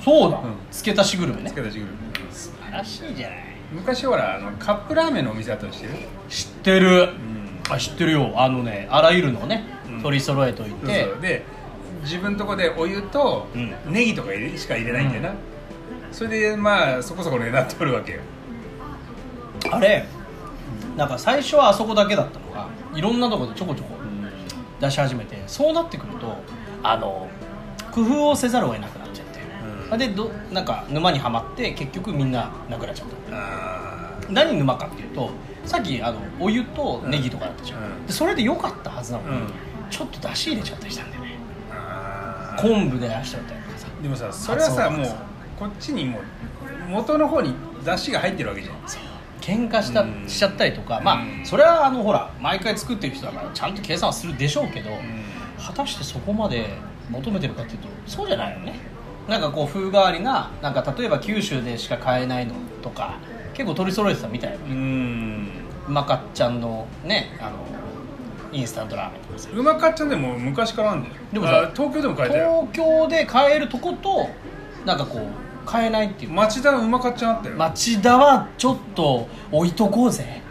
[0.04, 0.44] そうだ、うん。
[0.70, 1.50] 付け足しグルメね。
[1.50, 1.90] つけたしぐる
[2.31, 3.38] 素晴らしいじゃない。
[3.72, 7.60] 昔ほらあのカップラーメンのお店あったの知ってる知ってる、ん。
[7.71, 8.33] あ知ってるよ。
[8.37, 10.02] あのねあらゆるのをね、うん。
[10.02, 11.06] 取り揃えといて。
[11.21, 11.44] で
[12.02, 13.75] 自分とこでお湯とうん。
[13.87, 15.35] ネギとか入れしか入れないんだよな、
[16.12, 18.21] それでまあそこそこの値段取るわけよ。
[19.71, 20.06] あれ
[20.96, 23.98] なんか最初はあそこだけだったのがいろんなところでちょこちょこ
[24.81, 26.37] 出し始めてそうなってくると
[26.83, 27.29] あの
[27.90, 29.40] 工夫をせざるを得なくなっちゃって、
[29.92, 29.98] うん。
[29.98, 33.37] でどなんか沼にはまって結局みんななくなっちゃった。
[33.37, 35.31] あ何沼かっていうと
[35.64, 38.06] さっきあのお湯とネギとかだったじゃん、うん。
[38.06, 39.52] でそれで良かったはずなのに、うん。
[39.90, 41.38] ちょっと出汁入れちゃったりしたんだよね。
[42.58, 43.87] 昆布で出しちゃったりとかさ。
[44.02, 45.06] でもさそれはさもう
[45.58, 46.22] こっちにもう
[46.88, 47.54] 元の方に
[47.85, 48.76] 出汁が入ってるわけじゃん
[49.49, 50.25] 喧嘩したうん。
[50.29, 51.42] しちゃったりとかまうん。
[51.42, 54.90] あそれはあのほら毎回作ってる人だからちゃんと計算はするでしょうけど、
[55.59, 56.67] 果たしてそこまで
[57.11, 58.75] 求めてるかっていうとそうじゃないよね。
[59.29, 63.19] なんかこう風変わりななんか例えば九州でしか買えないのとか
[63.53, 67.59] 結構取り揃えてたみたいようまかっちゃんのねあの
[68.51, 69.51] インスタントラーメンとかさ。
[69.53, 72.69] うまかっちゃんでも昔からあんだよでもさあ東京でも買えたよ。
[72.73, 74.31] 東京で買えるとこと
[74.87, 76.33] なんかこう買えないっていう。
[76.33, 80.42] 町田のうまかっちゃんあったよ、町田はちょっと置いとこうぜ。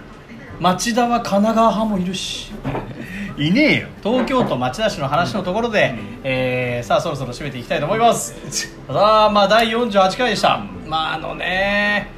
[0.59, 2.51] 町田は神奈川派もいるし。
[3.37, 3.87] いねえよ。
[4.03, 8.35] 東京都町田市の話のところで、えーさあそろそろ締めていきたいと思います。
[8.87, 12.09] さあまあ第48回でした、まああのね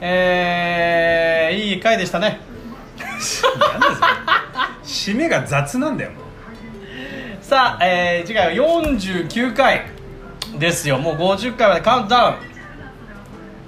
[0.00, 2.40] えーいい回でしたね。
[4.84, 6.10] 締めが雑なんだよ。
[7.42, 9.86] さあ、えー次回は49回
[10.58, 10.98] ですよ。
[10.98, 12.34] もう50回までカウントダウン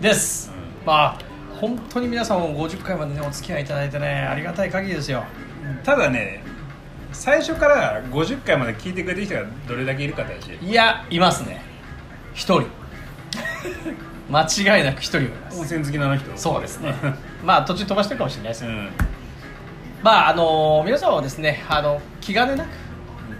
[0.00, 0.50] です、
[0.86, 1.30] まあ
[1.60, 5.24] 本当に皆さんも50回までねお付き合いいただいてねありがたい限りですよ。
[5.84, 6.42] ただね
[7.12, 10.24] 最初から50回まで聞いてくれてる人がどれだけいるか
[10.62, 11.62] いやいますね。
[12.32, 12.68] 一人。
[14.30, 14.42] 間
[14.78, 15.58] 違いなく一人はいます。
[15.58, 16.30] 温泉好きなあの人？
[16.34, 16.94] そうですね。
[17.44, 18.62] まあ途中飛ばしてるかもしれないです。
[18.62, 18.90] けど、うん。
[20.02, 22.68] まああの皆さんはですねあの気兼ねなく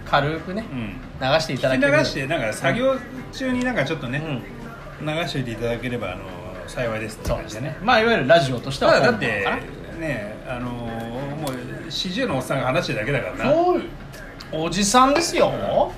[0.05, 1.01] 軽くね、うん。
[1.19, 1.91] 流していただける。
[1.91, 2.95] 聞き流してなんか作業
[3.31, 4.21] 中になんかちょっとね、
[4.99, 5.07] うん。
[5.07, 6.40] 流しておいていただければあの
[6.71, 7.77] 幸いですってそうですね感じでね。
[7.83, 9.45] まあいわゆるラジオとしてはただだっ本て
[9.99, 13.55] ねあのもう40のおっさんが話してるだけだからな。
[14.53, 15.91] おじさんですよ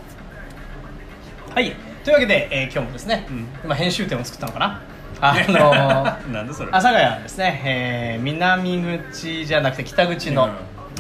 [1.55, 1.76] はい。
[2.03, 3.47] というわけで、えー今日もですね、うん。
[3.63, 4.82] 今編集点を作ったのかな。
[5.21, 5.74] あの
[6.34, 6.69] なんだそれ。
[6.69, 10.51] 阿佐ヶ谷はですね、えー南口じゃなくて北口の、うん。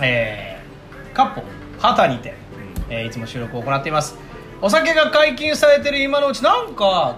[0.01, 1.43] えー、カッポ
[1.79, 2.33] 畑にて、
[2.89, 4.17] えーいつも収録を行っています。
[4.61, 7.17] お酒が解禁されてる今のうちなんか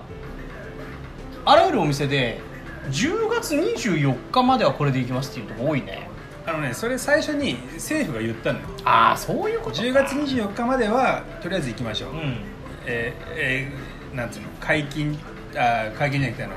[1.46, 2.42] あらゆるお店で
[2.90, 6.10] 10月24日まではこれでいきますっていうとこ多いね。
[6.48, 8.66] あのねそれ最初に政府が言ったのよ。
[8.84, 9.84] ああそういうことか。
[9.84, 12.38] 10月24日まではとりあえず行きましょう、うん。
[12.86, 14.48] えーえーなんつうの？
[14.60, 15.18] 解禁？
[15.56, 16.54] あー解禁じゃなくてあの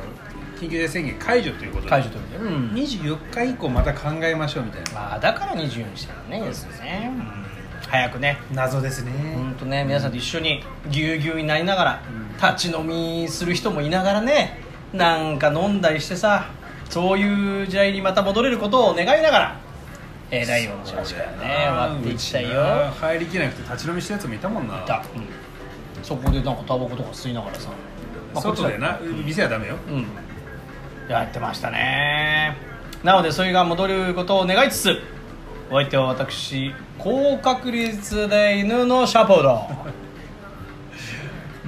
[0.59, 1.91] 緊急事態宣言解除ということで。
[1.91, 2.71] 解除ということで、うん。
[2.73, 4.93] 24日以降また考えましょうみたいな。
[4.93, 7.13] まあだから24にしてるねですよね、
[7.89, 8.39] 早くね。
[8.53, 9.13] 謎ですね。
[9.35, 12.03] 本当ね皆さんと一緒にぎゅうぎゅうになりながら、
[12.55, 16.51] 立ち飲みする人もいながらねなんか飲んだりしてさ
[16.89, 19.61] そういう時代にまた戻れることを願いながら、
[20.31, 21.39] えー、第4の話からね。
[21.39, 24.83] 終わっていきたいよ入りきれなくて立ち飲みしたやつもいたもんな。
[24.83, 25.27] いた、うん。
[26.03, 27.69] そこでなんかタバコとか吸いながらさ、
[28.35, 29.77] まあ外でな店はダメよ。
[29.89, 30.07] うん。
[31.09, 32.57] やってましたね。
[33.05, 34.99] なのでそれが戻ることを願いつつ
[35.71, 39.69] お相手は私高確率で犬のシャポロ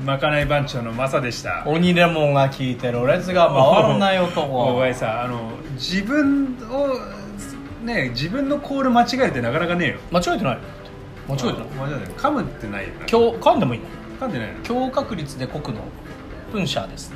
[0.05, 1.63] まかない番長のマサでした。
[1.67, 9.97] 鬼レモンが効いてろれつが回らないお男 前さあの自分をね自分のコール間違えてなかなかねえよ。
[10.11, 10.59] 間違えてない。
[11.29, 11.57] 間違えてない。
[11.59, 12.17] 間違えてない。
[12.17, 12.95] 噛むってないよな。
[13.01, 13.87] 今日噛んでもいいの？
[14.21, 14.55] 噛んでないの？
[14.63, 15.79] 強確率で濃くの
[16.53, 17.13] プンシャーです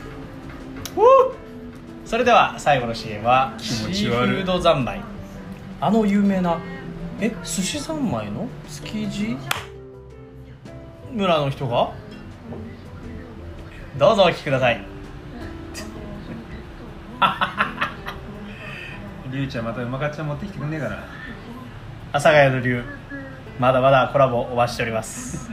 [2.05, 4.31] それでは最後の CM は気シ持ち悪い。
[4.31, 5.01] ーフード三昧。
[5.81, 6.59] あの有名な
[7.21, 8.47] え寿司三昧の？
[8.69, 9.37] 築地？
[11.13, 11.91] 村の人が？
[13.97, 14.85] どうぞお聞きください。
[19.31, 20.97] りゅうちゃんまたうまかっちゃん持ってきてくんねえかな。
[20.97, 22.83] 阿佐ヶ谷の流
[23.61, 25.49] まだまだコラボお待ちしております